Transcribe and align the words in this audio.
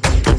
Thank 0.00 0.26
you. 0.26 0.31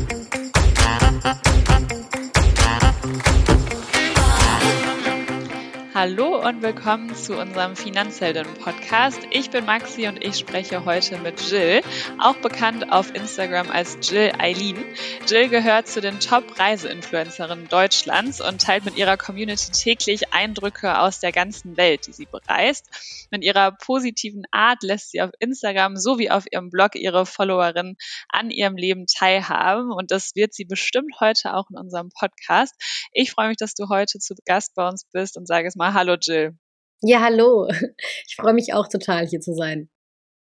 Hallo 6.06 6.46
und 6.46 6.62
willkommen 6.62 7.16
zu 7.16 7.40
unserem 7.40 7.78
Finanzhelden-Podcast. 7.78 9.20
Ich 9.32 9.52
bin 9.52 9.64
Maxi 9.64 10.06
und 10.10 10.22
ich 10.22 10.38
spreche 10.38 10.84
heute 10.84 11.18
mit 11.18 11.40
Jill, 11.50 11.82
auch 12.20 12.36
bekannt 12.36 12.92
auf 12.92 13.16
Instagram 13.16 13.72
als 13.72 13.98
Jill 14.02 14.34
Eileen. 14.38 14.84
Jill 15.30 15.48
gehört 15.48 15.88
zu 15.88 16.02
den 16.02 16.20
Top-Reiseinfluencerinnen 16.20 17.70
Deutschlands 17.70 18.42
und 18.42 18.62
teilt 18.62 18.84
mit 18.84 18.98
ihrer 18.98 19.16
Community 19.16 19.72
täglich 19.72 20.34
Eindrücke 20.34 21.00
aus 21.00 21.22
der 21.22 21.32
ganzen 21.32 21.78
Welt, 21.78 22.06
die 22.08 22.12
sie 22.12 22.26
bereist. 22.26 23.28
Mit 23.32 23.46
ihrer 23.46 23.72
positiven 23.72 24.44
Art 24.52 24.84
lässt 24.84 25.12
sie 25.12 25.22
auf 25.22 25.32
Instagram 25.40 25.96
sowie 25.96 26.30
auf 26.30 26.44
ihrem 26.52 26.70
Blog 26.70 26.96
ihre 26.96 27.26
Followerinnen 27.26 27.96
an 28.28 28.52
ihrem 28.52 28.76
Leben 28.76 29.06
teilhaben 29.08 29.94
und 29.94 30.12
das 30.12 30.36
wird 30.36 30.54
sie 30.54 30.66
bestimmt 30.66 31.22
heute 31.22 31.54
auch 31.54 31.70
in 31.70 31.78
unserem 31.78 32.10
Podcast. 32.10 32.76
Ich 33.14 33.32
freue 33.32 33.48
mich, 33.48 33.58
dass 33.58 33.74
du 33.74 33.88
heute 33.88 34.20
zu 34.20 34.36
Gast 34.46 34.76
bei 34.76 34.86
uns 34.86 35.06
bist 35.14 35.38
und 35.38 35.48
sage 35.48 35.70
es 35.70 35.78
mal 35.78 35.93
Hallo 35.94 36.16
Jill. 36.20 36.58
Ja, 37.02 37.22
hallo. 37.22 37.68
Ich 38.28 38.36
freue 38.36 38.54
mich 38.54 38.74
auch 38.74 38.88
total, 38.88 39.28
hier 39.28 39.42
zu 39.42 39.54
sein. 39.54 39.90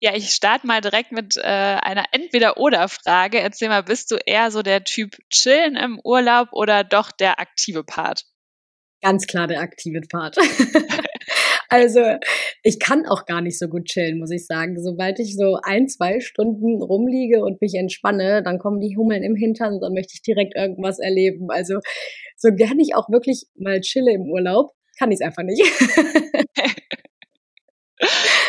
Ja, 0.00 0.14
ich 0.14 0.30
starte 0.30 0.66
mal 0.66 0.80
direkt 0.80 1.12
mit 1.12 1.36
äh, 1.36 1.42
einer 1.42 2.04
Entweder-Oder-Frage. 2.12 3.40
Erzähl 3.40 3.68
mal, 3.68 3.82
bist 3.82 4.10
du 4.10 4.16
eher 4.16 4.50
so 4.50 4.62
der 4.62 4.84
Typ 4.84 5.16
Chillen 5.30 5.76
im 5.76 6.00
Urlaub 6.02 6.48
oder 6.52 6.84
doch 6.84 7.10
der 7.10 7.40
aktive 7.40 7.84
Part? 7.84 8.24
Ganz 9.02 9.26
klar 9.26 9.46
der 9.46 9.60
aktive 9.60 10.00
Part. 10.10 10.36
also 11.68 12.00
ich 12.62 12.80
kann 12.80 13.06
auch 13.06 13.26
gar 13.26 13.42
nicht 13.42 13.58
so 13.58 13.68
gut 13.68 13.86
chillen, 13.86 14.18
muss 14.18 14.30
ich 14.30 14.46
sagen. 14.46 14.82
Sobald 14.82 15.18
ich 15.20 15.36
so 15.36 15.58
ein, 15.62 15.88
zwei 15.88 16.20
Stunden 16.20 16.82
rumliege 16.82 17.42
und 17.42 17.60
mich 17.60 17.74
entspanne, 17.74 18.42
dann 18.42 18.58
kommen 18.58 18.80
die 18.80 18.96
Hummeln 18.96 19.22
im 19.22 19.36
Hintern 19.36 19.74
und 19.74 19.80
dann 19.80 19.92
möchte 19.92 20.14
ich 20.14 20.22
direkt 20.22 20.56
irgendwas 20.56 20.98
erleben. 20.98 21.50
Also 21.50 21.80
so 22.36 22.48
gerne 22.54 22.80
ich 22.80 22.94
auch 22.94 23.10
wirklich 23.10 23.46
mal 23.56 23.80
chille 23.80 24.12
im 24.12 24.30
Urlaub, 24.30 24.72
kann 24.96 25.10
ich 25.10 25.20
es 25.20 25.26
einfach 25.26 25.42
nicht. 25.42 25.62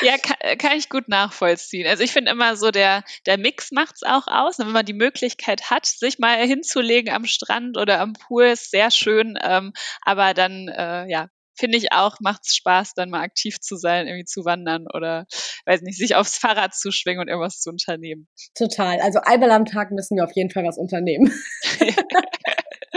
ja, 0.01 0.17
kann, 0.17 0.57
kann, 0.57 0.77
ich 0.77 0.89
gut 0.89 1.07
nachvollziehen. 1.07 1.87
Also 1.87 2.03
ich 2.03 2.11
finde 2.11 2.31
immer 2.31 2.55
so, 2.55 2.71
der, 2.71 3.03
der 3.25 3.37
Mix 3.37 3.71
macht's 3.71 4.03
auch 4.03 4.27
aus. 4.27 4.59
Wenn 4.59 4.71
man 4.71 4.85
die 4.85 4.93
Möglichkeit 4.93 5.69
hat, 5.69 5.85
sich 5.85 6.19
mal 6.19 6.37
hinzulegen 6.45 7.13
am 7.13 7.25
Strand 7.25 7.77
oder 7.77 7.99
am 7.99 8.13
Pool, 8.13 8.45
ist 8.45 8.71
sehr 8.71 8.91
schön. 8.91 9.37
Ähm, 9.41 9.73
aber 10.01 10.33
dann, 10.33 10.67
äh, 10.67 11.09
ja, 11.09 11.29
finde 11.57 11.77
ich 11.77 11.91
auch, 11.93 12.17
macht's 12.19 12.55
Spaß, 12.55 12.93
dann 12.95 13.09
mal 13.09 13.21
aktiv 13.21 13.59
zu 13.59 13.77
sein, 13.77 14.07
irgendwie 14.07 14.25
zu 14.25 14.45
wandern 14.45 14.85
oder, 14.93 15.25
weiß 15.65 15.81
nicht, 15.81 15.97
sich 15.97 16.15
aufs 16.15 16.37
Fahrrad 16.37 16.75
zu 16.75 16.91
schwingen 16.91 17.21
und 17.21 17.27
irgendwas 17.29 17.59
zu 17.59 17.69
unternehmen. 17.69 18.27
Total. 18.55 18.99
Also 18.99 19.19
einmal 19.23 19.51
am 19.51 19.65
Tag 19.65 19.91
müssen 19.91 20.17
wir 20.17 20.25
auf 20.25 20.35
jeden 20.35 20.49
Fall 20.49 20.65
was 20.65 20.77
unternehmen. 20.77 21.31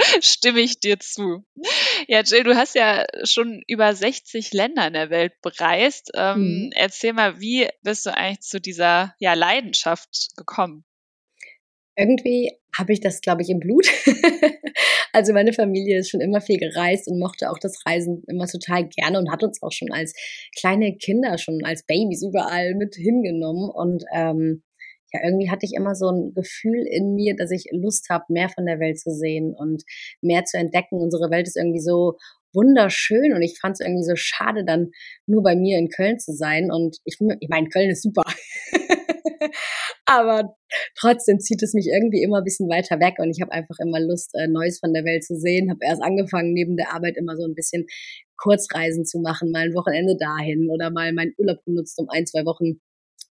Stimme 0.20 0.60
ich 0.60 0.80
dir 0.80 0.98
zu. 0.98 1.44
Ja, 2.06 2.22
Jill, 2.22 2.44
du 2.44 2.56
hast 2.56 2.74
ja 2.74 3.04
schon 3.24 3.62
über 3.66 3.94
60 3.94 4.52
Länder 4.52 4.86
in 4.86 4.92
der 4.94 5.10
Welt 5.10 5.32
bereist. 5.42 6.10
Ähm, 6.14 6.40
mhm. 6.40 6.70
Erzähl 6.74 7.12
mal, 7.12 7.40
wie 7.40 7.68
bist 7.82 8.06
du 8.06 8.14
eigentlich 8.14 8.40
zu 8.40 8.60
dieser 8.60 9.14
ja, 9.18 9.34
Leidenschaft 9.34 10.28
gekommen? 10.36 10.84
Irgendwie 11.96 12.52
habe 12.76 12.92
ich 12.92 13.00
das, 13.00 13.20
glaube 13.20 13.42
ich, 13.42 13.50
im 13.50 13.58
Blut. 13.58 13.88
also 15.12 15.32
meine 15.32 15.52
Familie 15.52 15.98
ist 15.98 16.10
schon 16.10 16.20
immer 16.20 16.40
viel 16.40 16.58
gereist 16.58 17.08
und 17.08 17.18
mochte 17.18 17.50
auch 17.50 17.58
das 17.58 17.84
Reisen 17.84 18.22
immer 18.28 18.46
total 18.46 18.88
gerne 18.88 19.18
und 19.18 19.32
hat 19.32 19.42
uns 19.42 19.60
auch 19.62 19.72
schon 19.72 19.90
als 19.90 20.14
kleine 20.56 20.96
Kinder, 20.96 21.38
schon 21.38 21.64
als 21.64 21.84
Babys 21.84 22.22
überall 22.22 22.74
mit 22.76 22.94
hingenommen. 22.94 23.68
Und 23.68 24.04
ähm, 24.14 24.62
ja, 25.12 25.20
irgendwie 25.24 25.50
hatte 25.50 25.64
ich 25.64 25.72
immer 25.74 25.94
so 25.94 26.10
ein 26.10 26.34
Gefühl 26.34 26.84
in 26.86 27.14
mir, 27.14 27.34
dass 27.36 27.50
ich 27.50 27.66
Lust 27.72 28.08
habe, 28.10 28.24
mehr 28.28 28.48
von 28.48 28.66
der 28.66 28.78
Welt 28.78 28.98
zu 28.98 29.10
sehen 29.10 29.54
und 29.56 29.84
mehr 30.20 30.44
zu 30.44 30.58
entdecken. 30.58 31.00
Unsere 31.00 31.30
Welt 31.30 31.46
ist 31.46 31.56
irgendwie 31.56 31.80
so 31.80 32.16
wunderschön 32.54 33.32
und 33.34 33.42
ich 33.42 33.58
fand 33.60 33.74
es 33.74 33.80
irgendwie 33.80 34.04
so 34.04 34.16
schade, 34.16 34.64
dann 34.64 34.90
nur 35.26 35.42
bei 35.42 35.54
mir 35.54 35.78
in 35.78 35.88
Köln 35.88 36.18
zu 36.18 36.32
sein. 36.32 36.70
Und 36.70 36.98
ich, 37.04 37.18
ich 37.40 37.48
meine, 37.48 37.68
Köln 37.68 37.90
ist 37.90 38.02
super. 38.02 38.24
Aber 40.06 40.56
trotzdem 40.98 41.38
zieht 41.38 41.62
es 41.62 41.74
mich 41.74 41.88
irgendwie 41.92 42.22
immer 42.22 42.38
ein 42.38 42.44
bisschen 42.44 42.68
weiter 42.68 42.98
weg 42.98 43.14
und 43.18 43.30
ich 43.30 43.40
habe 43.40 43.52
einfach 43.52 43.76
immer 43.80 44.00
Lust, 44.00 44.30
äh, 44.34 44.48
Neues 44.48 44.78
von 44.80 44.92
der 44.92 45.04
Welt 45.04 45.24
zu 45.24 45.36
sehen. 45.36 45.70
Habe 45.70 45.80
erst 45.82 46.02
angefangen, 46.02 46.52
neben 46.52 46.76
der 46.76 46.92
Arbeit 46.92 47.16
immer 47.16 47.36
so 47.36 47.44
ein 47.44 47.54
bisschen 47.54 47.86
Kurzreisen 48.36 49.04
zu 49.04 49.20
machen, 49.20 49.50
mal 49.50 49.66
ein 49.66 49.74
Wochenende 49.74 50.16
dahin 50.16 50.70
oder 50.70 50.90
mal 50.90 51.12
meinen 51.12 51.34
Urlaub 51.38 51.62
genutzt, 51.64 51.98
um 51.98 52.08
ein, 52.08 52.26
zwei 52.26 52.44
Wochen 52.44 52.80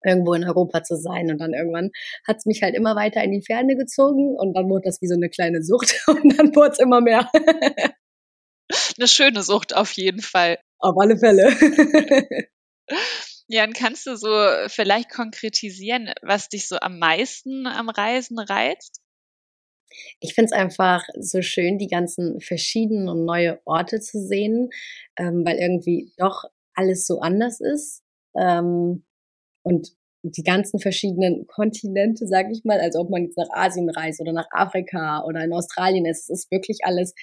irgendwo 0.05 0.33
in 0.33 0.43
Europa 0.43 0.83
zu 0.83 0.95
sein. 0.95 1.31
Und 1.31 1.39
dann 1.39 1.53
irgendwann 1.53 1.91
hat 2.27 2.37
es 2.37 2.45
mich 2.45 2.61
halt 2.61 2.75
immer 2.75 2.95
weiter 2.95 3.23
in 3.23 3.31
die 3.31 3.41
Ferne 3.41 3.75
gezogen 3.75 4.35
und 4.37 4.53
dann 4.53 4.69
wurde 4.69 4.83
das 4.85 5.01
wie 5.01 5.07
so 5.07 5.15
eine 5.15 5.29
kleine 5.29 5.63
Sucht 5.63 5.95
und 6.07 6.37
dann 6.37 6.55
wurde 6.55 6.71
es 6.71 6.79
immer 6.79 7.01
mehr. 7.01 7.29
eine 8.97 9.07
schöne 9.07 9.43
Sucht 9.43 9.75
auf 9.75 9.91
jeden 9.93 10.21
Fall. 10.21 10.57
Auf 10.79 10.95
alle 10.99 11.17
Fälle. 11.17 11.49
Ja, 13.47 13.63
und 13.63 13.75
kannst 13.75 14.07
du 14.07 14.17
so 14.17 14.27
vielleicht 14.69 15.11
konkretisieren, 15.11 16.11
was 16.23 16.49
dich 16.49 16.67
so 16.67 16.77
am 16.79 16.97
meisten 16.97 17.67
am 17.67 17.89
Reisen 17.89 18.39
reizt? 18.39 19.01
Ich 20.19 20.33
finde 20.33 20.47
es 20.47 20.51
einfach 20.51 21.03
so 21.19 21.41
schön, 21.41 21.77
die 21.77 21.87
ganzen 21.87 22.41
verschiedenen 22.41 23.07
und 23.07 23.23
neue 23.23 23.61
Orte 23.65 23.99
zu 23.99 24.19
sehen, 24.19 24.69
ähm, 25.17 25.45
weil 25.45 25.57
irgendwie 25.57 26.11
doch 26.17 26.45
alles 26.73 27.05
so 27.05 27.19
anders 27.21 27.61
ist. 27.61 28.03
Ähm, 28.35 29.04
und 29.65 29.89
die 30.23 30.43
ganzen 30.43 30.79
verschiedenen 30.79 31.45
Kontinente, 31.47 32.27
sage 32.27 32.49
ich 32.51 32.63
mal, 32.63 32.79
als 32.79 32.95
ob 32.95 33.09
man 33.09 33.23
jetzt 33.23 33.37
nach 33.37 33.49
Asien 33.51 33.89
reist 33.89 34.21
oder 34.21 34.33
nach 34.33 34.47
Afrika 34.51 35.23
oder 35.25 35.43
in 35.43 35.53
Australien 35.53 36.05
ist. 36.05 36.29
Es 36.29 36.43
ist 36.43 36.51
wirklich 36.51 36.79
alles 36.83 37.13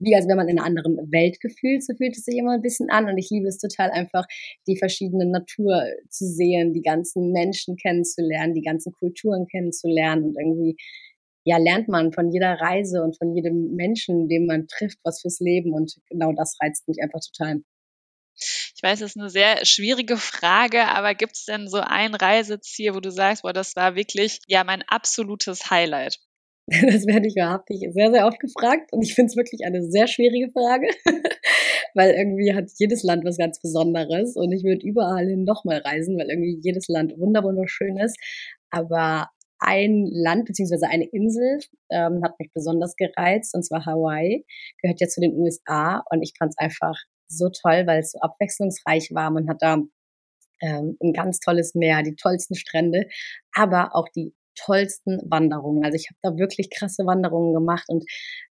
wie 0.00 0.14
als 0.14 0.26
wenn 0.28 0.36
man 0.36 0.48
in 0.48 0.58
einer 0.58 0.66
anderen 0.66 0.96
Welt 1.12 1.40
gefühlt, 1.40 1.84
so 1.84 1.94
fühlt 1.94 2.16
es 2.16 2.24
sich 2.24 2.36
immer 2.36 2.52
ein 2.52 2.62
bisschen 2.62 2.90
an. 2.90 3.06
Und 3.08 3.16
ich 3.16 3.30
liebe 3.30 3.48
es 3.48 3.58
total 3.58 3.90
einfach, 3.90 4.26
die 4.66 4.76
verschiedene 4.76 5.24
Natur 5.24 5.84
zu 6.10 6.26
sehen, 6.26 6.72
die 6.72 6.82
ganzen 6.82 7.32
Menschen 7.32 7.76
kennenzulernen, 7.76 8.54
die 8.54 8.62
ganzen 8.62 8.92
Kulturen 8.92 9.46
kennenzulernen 9.46 10.24
und 10.24 10.36
irgendwie 10.38 10.76
ja, 11.46 11.58
lernt 11.58 11.88
man 11.88 12.12
von 12.12 12.30
jeder 12.32 12.54
Reise 12.54 13.02
und 13.02 13.18
von 13.18 13.34
jedem 13.34 13.74
Menschen, 13.74 14.28
den 14.28 14.46
man 14.46 14.66
trifft, 14.66 14.98
was 15.04 15.20
fürs 15.20 15.40
Leben. 15.40 15.74
Und 15.74 15.94
genau 16.08 16.32
das 16.32 16.56
reizt 16.60 16.88
mich 16.88 16.98
einfach 17.02 17.20
total. 17.20 17.60
Ich 18.84 18.90
weiß, 18.90 19.00
es 19.00 19.12
ist 19.12 19.18
eine 19.18 19.30
sehr 19.30 19.64
schwierige 19.64 20.18
Frage, 20.18 20.84
aber 20.88 21.14
gibt 21.14 21.36
es 21.36 21.46
denn 21.46 21.68
so 21.68 21.78
ein 21.78 22.14
Reiseziel, 22.14 22.94
wo 22.94 23.00
du 23.00 23.10
sagst, 23.10 23.40
boah, 23.40 23.54
das 23.54 23.76
war 23.76 23.96
wirklich 23.96 24.40
ja 24.46 24.62
mein 24.62 24.82
absolutes 24.86 25.70
Highlight? 25.70 26.18
Das 26.68 27.06
werde 27.06 27.26
ich 27.26 27.34
wahrhaftig 27.34 27.80
sehr, 27.94 28.10
sehr 28.10 28.26
oft 28.26 28.38
gefragt 28.40 28.92
und 28.92 29.02
ich 29.02 29.14
finde 29.14 29.30
es 29.30 29.36
wirklich 29.36 29.64
eine 29.64 29.82
sehr 29.90 30.06
schwierige 30.06 30.50
Frage, 30.50 30.88
weil 31.94 32.10
irgendwie 32.10 32.54
hat 32.54 32.70
jedes 32.78 33.02
Land 33.02 33.24
was 33.24 33.38
ganz 33.38 33.58
Besonderes 33.58 34.36
und 34.36 34.52
ich 34.52 34.64
würde 34.64 34.86
überall 34.86 35.28
hin 35.28 35.44
nochmal 35.44 35.78
reisen, 35.78 36.18
weil 36.18 36.28
irgendwie 36.28 36.60
jedes 36.62 36.86
Land 36.88 37.14
wunderschön 37.16 37.96
ist. 37.96 38.18
Aber 38.70 39.30
ein 39.60 40.10
Land 40.12 40.44
beziehungsweise 40.44 40.88
eine 40.88 41.06
Insel 41.06 41.58
ähm, 41.90 42.20
hat 42.22 42.38
mich 42.38 42.50
besonders 42.52 42.96
gereizt 42.96 43.54
und 43.54 43.62
zwar 43.62 43.86
Hawaii, 43.86 44.44
gehört 44.82 45.00
ja 45.00 45.08
zu 45.08 45.22
den 45.22 45.32
USA 45.38 46.04
und 46.10 46.22
ich 46.22 46.34
fand 46.38 46.50
es 46.50 46.58
einfach 46.58 46.96
so 47.38 47.50
toll, 47.50 47.86
weil 47.86 48.00
es 48.00 48.12
so 48.12 48.18
abwechslungsreich 48.20 49.10
war. 49.14 49.30
Man 49.30 49.48
hat 49.48 49.58
da 49.60 49.78
ähm, 50.60 50.96
ein 51.02 51.12
ganz 51.12 51.40
tolles 51.40 51.74
Meer, 51.74 52.02
die 52.02 52.16
tollsten 52.16 52.54
Strände, 52.54 53.06
aber 53.52 53.94
auch 53.94 54.08
die 54.08 54.34
tollsten 54.56 55.18
Wanderungen. 55.30 55.84
Also 55.84 55.96
ich 55.96 56.08
habe 56.08 56.18
da 56.22 56.38
wirklich 56.38 56.70
krasse 56.70 57.04
Wanderungen 57.06 57.54
gemacht 57.54 57.84
und 57.88 58.04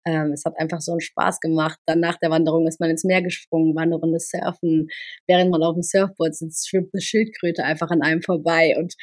ähm, 0.04 0.32
es 0.32 0.44
hat 0.44 0.58
einfach 0.58 0.80
so 0.80 0.92
einen 0.92 1.00
Spaß 1.00 1.40
gemacht. 1.40 1.78
Dann 1.86 2.00
nach 2.00 2.18
der 2.18 2.30
Wanderung 2.30 2.66
ist 2.66 2.80
man 2.80 2.90
ins 2.90 3.04
Meer 3.04 3.22
gesprungen, 3.22 3.74
war 3.74 3.82
eine 3.82 3.96
Runde 3.96 4.18
surfen. 4.18 4.88
Während 5.26 5.50
man 5.50 5.62
auf 5.62 5.74
dem 5.74 5.82
Surfboard 5.82 6.34
sitzt, 6.34 6.68
schwimmt 6.68 6.90
eine 6.92 7.00
Schildkröte 7.00 7.64
einfach 7.64 7.90
an 7.90 8.02
einem 8.02 8.22
vorbei 8.22 8.74
und 8.78 8.94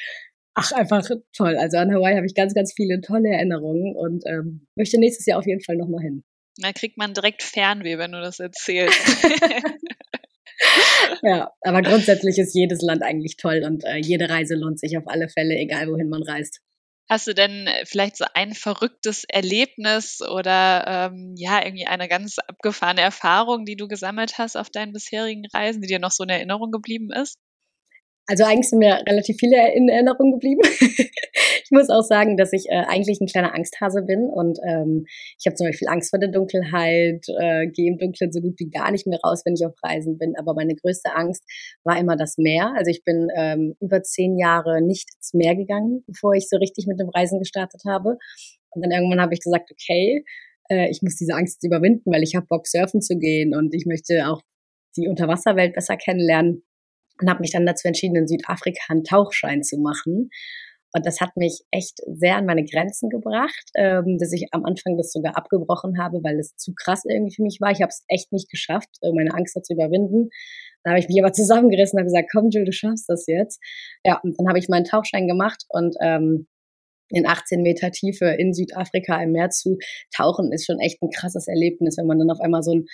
ach, 0.54 0.72
einfach 0.72 1.08
toll. 1.34 1.56
Also 1.56 1.78
an 1.78 1.92
Hawaii 1.92 2.16
habe 2.16 2.26
ich 2.26 2.34
ganz, 2.34 2.54
ganz 2.54 2.72
viele 2.74 3.00
tolle 3.00 3.30
Erinnerungen 3.30 3.96
und 3.96 4.24
ähm, 4.26 4.66
möchte 4.76 4.98
nächstes 4.98 5.26
Jahr 5.26 5.38
auf 5.38 5.46
jeden 5.46 5.62
Fall 5.62 5.76
nochmal 5.76 6.02
hin. 6.02 6.24
Da 6.56 6.72
kriegt 6.72 6.96
man 6.96 7.14
direkt 7.14 7.42
Fernweh, 7.42 7.98
wenn 7.98 8.12
du 8.12 8.20
das 8.20 8.40
erzählst. 8.40 8.98
ja, 11.22 11.50
aber 11.62 11.82
grundsätzlich 11.82 12.38
ist 12.38 12.54
jedes 12.54 12.82
Land 12.82 13.02
eigentlich 13.02 13.36
toll 13.36 13.62
und 13.64 13.84
äh, 13.84 13.96
jede 13.96 14.28
Reise 14.28 14.56
lohnt 14.56 14.78
sich 14.78 14.96
auf 14.98 15.06
alle 15.06 15.28
Fälle, 15.28 15.54
egal 15.54 15.88
wohin 15.88 16.08
man 16.08 16.22
reist. 16.22 16.60
Hast 17.08 17.26
du 17.26 17.34
denn 17.34 17.66
äh, 17.66 17.84
vielleicht 17.86 18.16
so 18.16 18.24
ein 18.34 18.54
verrücktes 18.54 19.24
Erlebnis 19.24 20.20
oder 20.22 21.10
ähm, 21.12 21.34
ja, 21.36 21.64
irgendwie 21.64 21.86
eine 21.86 22.08
ganz 22.08 22.38
abgefahrene 22.38 23.00
Erfahrung, 23.00 23.64
die 23.64 23.76
du 23.76 23.88
gesammelt 23.88 24.38
hast 24.38 24.56
auf 24.56 24.70
deinen 24.70 24.92
bisherigen 24.92 25.44
Reisen, 25.52 25.82
die 25.82 25.88
dir 25.88 25.98
noch 25.98 26.12
so 26.12 26.22
in 26.22 26.30
Erinnerung 26.30 26.70
geblieben 26.70 27.10
ist? 27.10 27.36
Also 28.30 28.44
eigentlich 28.44 28.68
sind 28.68 28.78
mir 28.78 29.02
relativ 29.08 29.38
viele 29.40 29.74
in 29.74 29.88
Erinnerung 29.88 30.30
geblieben. 30.30 30.60
ich 30.70 31.70
muss 31.72 31.90
auch 31.90 32.04
sagen, 32.04 32.36
dass 32.36 32.52
ich 32.52 32.66
äh, 32.68 32.84
eigentlich 32.86 33.20
ein 33.20 33.26
kleiner 33.26 33.56
Angsthase 33.56 34.02
bin 34.02 34.30
und 34.30 34.60
ähm, 34.64 35.04
ich 35.36 35.46
habe 35.46 35.56
zum 35.56 35.66
Beispiel 35.66 35.88
Angst 35.88 36.10
vor 36.10 36.20
der 36.20 36.28
Dunkelheit, 36.28 37.26
äh, 37.40 37.66
gehe 37.66 37.90
im 37.90 37.98
Dunkeln 37.98 38.30
so 38.30 38.40
gut 38.40 38.54
wie 38.58 38.70
gar 38.70 38.92
nicht 38.92 39.08
mehr 39.08 39.18
raus, 39.24 39.42
wenn 39.44 39.54
ich 39.54 39.66
auf 39.66 39.74
Reisen 39.82 40.16
bin. 40.16 40.34
Aber 40.38 40.54
meine 40.54 40.76
größte 40.76 41.12
Angst 41.12 41.42
war 41.82 41.98
immer 41.98 42.16
das 42.16 42.38
Meer. 42.38 42.72
Also 42.76 42.92
ich 42.92 43.02
bin 43.02 43.26
ähm, 43.34 43.74
über 43.80 44.00
zehn 44.04 44.38
Jahre 44.38 44.80
nicht 44.80 45.08
ins 45.16 45.34
Meer 45.34 45.56
gegangen, 45.56 46.04
bevor 46.06 46.34
ich 46.34 46.48
so 46.48 46.56
richtig 46.56 46.86
mit 46.86 47.00
dem 47.00 47.08
Reisen 47.08 47.40
gestartet 47.40 47.82
habe. 47.84 48.16
Und 48.70 48.84
dann 48.84 48.92
irgendwann 48.92 49.20
habe 49.20 49.34
ich 49.34 49.40
gesagt, 49.40 49.72
okay, 49.72 50.24
äh, 50.68 50.88
ich 50.88 51.02
muss 51.02 51.16
diese 51.16 51.34
Angst 51.34 51.64
überwinden, 51.64 52.12
weil 52.12 52.22
ich 52.22 52.36
habe 52.36 52.46
Bock, 52.48 52.68
surfen 52.68 53.02
zu 53.02 53.18
gehen 53.18 53.56
und 53.56 53.74
ich 53.74 53.86
möchte 53.86 54.28
auch 54.28 54.40
die 54.96 55.08
Unterwasserwelt 55.08 55.74
besser 55.74 55.96
kennenlernen 55.96 56.62
und 57.20 57.30
habe 57.30 57.40
mich 57.40 57.52
dann 57.52 57.66
dazu 57.66 57.88
entschieden, 57.88 58.16
in 58.16 58.28
Südafrika 58.28 58.82
einen 58.88 59.04
Tauchschein 59.04 59.62
zu 59.62 59.78
machen. 59.78 60.30
Und 60.92 61.06
das 61.06 61.20
hat 61.20 61.36
mich 61.36 61.60
echt 61.70 61.98
sehr 62.06 62.36
an 62.36 62.46
meine 62.46 62.64
Grenzen 62.64 63.10
gebracht, 63.10 63.70
ähm, 63.76 64.18
dass 64.18 64.32
ich 64.32 64.48
am 64.50 64.64
Anfang 64.64 64.96
das 64.96 65.12
sogar 65.12 65.36
abgebrochen 65.36 66.02
habe, 66.02 66.18
weil 66.24 66.38
es 66.38 66.56
zu 66.56 66.72
krass 66.74 67.04
irgendwie 67.04 67.34
für 67.34 67.42
mich 67.42 67.58
war. 67.60 67.70
Ich 67.70 67.80
habe 67.80 67.90
es 67.90 68.04
echt 68.08 68.32
nicht 68.32 68.50
geschafft, 68.50 68.88
äh, 69.02 69.12
meine 69.12 69.32
Angst 69.34 69.54
dazu 69.54 69.74
überwinden. 69.74 70.30
Dann 70.82 70.92
habe 70.92 71.00
ich 71.00 71.08
mich 71.08 71.22
aber 71.22 71.32
zusammengerissen 71.32 71.96
und 71.96 72.00
habe 72.00 72.10
gesagt, 72.10 72.30
komm 72.32 72.50
Jill, 72.50 72.64
du 72.64 72.72
schaffst 72.72 73.08
das 73.08 73.26
jetzt. 73.28 73.60
Ja, 74.04 74.18
und 74.22 74.34
dann 74.38 74.48
habe 74.48 74.58
ich 74.58 74.68
meinen 74.68 74.84
Tauchschein 74.84 75.28
gemacht 75.28 75.64
und 75.68 75.94
ähm, 76.02 76.48
in 77.10 77.26
18 77.26 77.62
Meter 77.62 77.90
Tiefe 77.90 78.26
in 78.26 78.54
Südafrika 78.54 79.20
im 79.22 79.32
Meer 79.32 79.50
zu 79.50 79.78
tauchen, 80.14 80.52
ist 80.52 80.66
schon 80.66 80.78
echt 80.78 81.02
ein 81.02 81.10
krasses 81.10 81.48
Erlebnis, 81.48 81.98
wenn 81.98 82.06
man 82.06 82.18
dann 82.18 82.30
auf 82.30 82.40
einmal 82.40 82.62
so 82.62 82.72
ein 82.72 82.86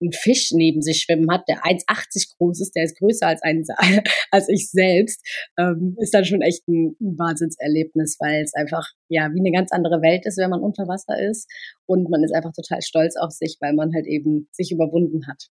einen 0.00 0.12
Fisch 0.12 0.52
neben 0.52 0.82
sich 0.82 1.02
schwimmen 1.02 1.30
hat, 1.30 1.48
der 1.48 1.62
1,80 1.62 2.36
groß 2.36 2.60
ist, 2.60 2.76
der 2.76 2.84
ist 2.84 2.98
größer 2.98 3.26
als, 3.26 3.42
ein, 3.42 3.64
als 4.30 4.48
ich 4.48 4.70
selbst, 4.70 5.20
ähm, 5.58 5.96
ist 6.00 6.14
dann 6.14 6.24
schon 6.24 6.42
echt 6.42 6.66
ein, 6.68 6.96
ein 7.00 7.18
Wahnsinnserlebnis, 7.18 8.16
weil 8.20 8.42
es 8.42 8.54
einfach 8.54 8.86
ja 9.08 9.30
wie 9.32 9.40
eine 9.40 9.52
ganz 9.52 9.72
andere 9.72 10.02
Welt 10.02 10.26
ist, 10.26 10.38
wenn 10.38 10.50
man 10.50 10.60
unter 10.60 10.86
Wasser 10.88 11.18
ist 11.18 11.50
und 11.86 12.10
man 12.10 12.22
ist 12.22 12.34
einfach 12.34 12.52
total 12.52 12.82
stolz 12.82 13.16
auf 13.16 13.30
sich, 13.30 13.56
weil 13.60 13.74
man 13.74 13.94
halt 13.94 14.06
eben 14.06 14.48
sich 14.52 14.72
überwunden 14.72 15.26
hat, 15.26 15.48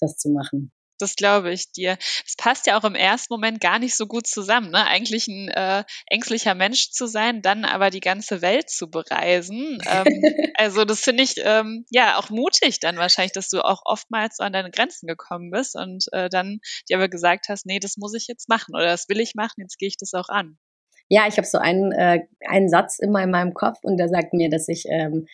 das 0.00 0.16
zu 0.16 0.30
machen. 0.30 0.72
Das 0.98 1.16
glaube 1.16 1.52
ich 1.52 1.72
dir. 1.72 1.96
Das 2.24 2.36
passt 2.36 2.66
ja 2.66 2.78
auch 2.78 2.84
im 2.84 2.94
ersten 2.94 3.32
Moment 3.32 3.60
gar 3.60 3.78
nicht 3.78 3.96
so 3.96 4.06
gut 4.06 4.26
zusammen, 4.26 4.70
ne? 4.70 4.86
Eigentlich 4.86 5.28
ein 5.28 5.48
äh, 5.48 5.84
ängstlicher 6.06 6.54
Mensch 6.54 6.90
zu 6.90 7.06
sein, 7.06 7.42
dann 7.42 7.64
aber 7.64 7.90
die 7.90 8.00
ganze 8.00 8.42
Welt 8.42 8.70
zu 8.70 8.88
bereisen. 8.90 9.78
Ähm, 9.88 10.06
also 10.56 10.84
das 10.84 11.00
finde 11.00 11.22
ich 11.22 11.34
ähm, 11.38 11.84
ja 11.90 12.18
auch 12.18 12.30
mutig 12.30 12.80
dann 12.80 12.96
wahrscheinlich, 12.96 13.32
dass 13.32 13.48
du 13.48 13.64
auch 13.64 13.82
oftmals 13.84 14.40
an 14.40 14.52
deine 14.52 14.70
Grenzen 14.70 15.06
gekommen 15.06 15.50
bist 15.50 15.76
und 15.76 16.06
äh, 16.12 16.28
dann 16.28 16.60
dir 16.88 16.96
aber 16.96 17.08
gesagt 17.08 17.48
hast, 17.48 17.66
nee, 17.66 17.78
das 17.78 17.96
muss 17.96 18.14
ich 18.14 18.26
jetzt 18.28 18.48
machen 18.48 18.74
oder 18.74 18.86
das 18.86 19.08
will 19.08 19.20
ich 19.20 19.34
machen, 19.34 19.60
jetzt 19.60 19.78
gehe 19.78 19.88
ich 19.88 19.96
das 19.96 20.14
auch 20.14 20.28
an. 20.28 20.58
Ja, 21.08 21.26
ich 21.28 21.36
habe 21.36 21.46
so 21.46 21.58
einen, 21.58 21.92
äh, 21.92 22.20
einen 22.46 22.68
Satz 22.68 22.98
immer 22.98 23.22
in 23.22 23.30
meinem 23.30 23.54
Kopf 23.54 23.78
und 23.82 23.96
der 23.96 24.08
sagt 24.08 24.32
mir, 24.32 24.50
dass 24.50 24.68
ich 24.68 24.84
ähm, 24.88 25.26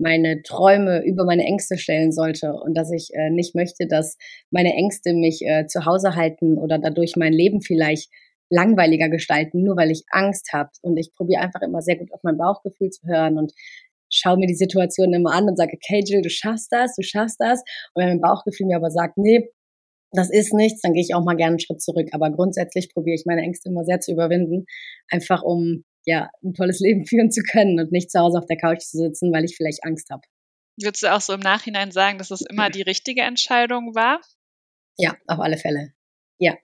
meine 0.00 0.42
Träume 0.42 1.04
über 1.04 1.24
meine 1.24 1.44
Ängste 1.44 1.78
stellen 1.78 2.12
sollte 2.12 2.52
und 2.52 2.76
dass 2.76 2.90
ich 2.90 3.10
äh, 3.12 3.30
nicht 3.30 3.54
möchte, 3.54 3.86
dass 3.86 4.16
meine 4.50 4.72
Ängste 4.74 5.14
mich 5.14 5.42
äh, 5.42 5.66
zu 5.66 5.84
Hause 5.84 6.16
halten 6.16 6.58
oder 6.58 6.78
dadurch 6.78 7.14
mein 7.16 7.32
Leben 7.32 7.60
vielleicht 7.60 8.10
langweiliger 8.50 9.08
gestalten, 9.08 9.62
nur 9.62 9.76
weil 9.76 9.90
ich 9.90 10.02
Angst 10.10 10.52
habe. 10.52 10.70
Und 10.82 10.96
ich 10.96 11.12
probiere 11.14 11.42
einfach 11.42 11.62
immer 11.62 11.82
sehr 11.82 11.96
gut 11.96 12.12
auf 12.12 12.20
mein 12.22 12.36
Bauchgefühl 12.36 12.90
zu 12.90 13.06
hören 13.06 13.38
und 13.38 13.52
schaue 14.12 14.38
mir 14.38 14.46
die 14.46 14.54
Situation 14.54 15.14
immer 15.14 15.32
an 15.32 15.48
und 15.48 15.56
sage, 15.56 15.76
okay, 15.76 16.02
Jill, 16.04 16.22
du 16.22 16.30
schaffst 16.30 16.72
das, 16.72 16.96
du 16.96 17.02
schaffst 17.02 17.36
das. 17.38 17.60
Und 17.94 18.02
wenn 18.02 18.08
mein 18.08 18.20
Bauchgefühl 18.20 18.66
mir 18.66 18.76
aber 18.76 18.90
sagt, 18.90 19.16
nee, 19.18 19.48
das 20.12 20.30
ist 20.30 20.52
nichts, 20.52 20.80
dann 20.80 20.92
gehe 20.92 21.02
ich 21.02 21.14
auch 21.14 21.24
mal 21.24 21.36
gerne 21.36 21.52
einen 21.52 21.60
Schritt 21.60 21.80
zurück. 21.80 22.08
Aber 22.12 22.30
grundsätzlich 22.30 22.92
probiere 22.92 23.14
ich 23.14 23.24
meine 23.26 23.42
Ängste 23.42 23.68
immer 23.68 23.84
sehr 23.84 24.00
zu 24.00 24.10
überwinden, 24.10 24.66
einfach 25.08 25.42
um 25.42 25.84
ja, 26.06 26.30
ein 26.42 26.54
tolles 26.54 26.80
Leben 26.80 27.04
führen 27.06 27.30
zu 27.30 27.42
können 27.42 27.78
und 27.80 27.92
nicht 27.92 28.10
zu 28.10 28.20
Hause 28.20 28.38
auf 28.38 28.46
der 28.46 28.56
Couch 28.56 28.80
zu 28.80 28.98
sitzen, 28.98 29.32
weil 29.32 29.44
ich 29.44 29.56
vielleicht 29.56 29.84
Angst 29.84 30.10
habe. 30.10 30.22
Würdest 30.80 31.02
du 31.02 31.12
auch 31.12 31.20
so 31.20 31.32
im 31.32 31.40
Nachhinein 31.40 31.90
sagen, 31.90 32.18
dass 32.18 32.30
es 32.30 32.42
immer 32.42 32.70
die 32.70 32.82
richtige 32.82 33.22
Entscheidung 33.22 33.94
war? 33.94 34.20
Ja, 34.96 35.14
auf 35.26 35.40
alle 35.40 35.58
Fälle. 35.58 35.92
Ja. 36.38 36.56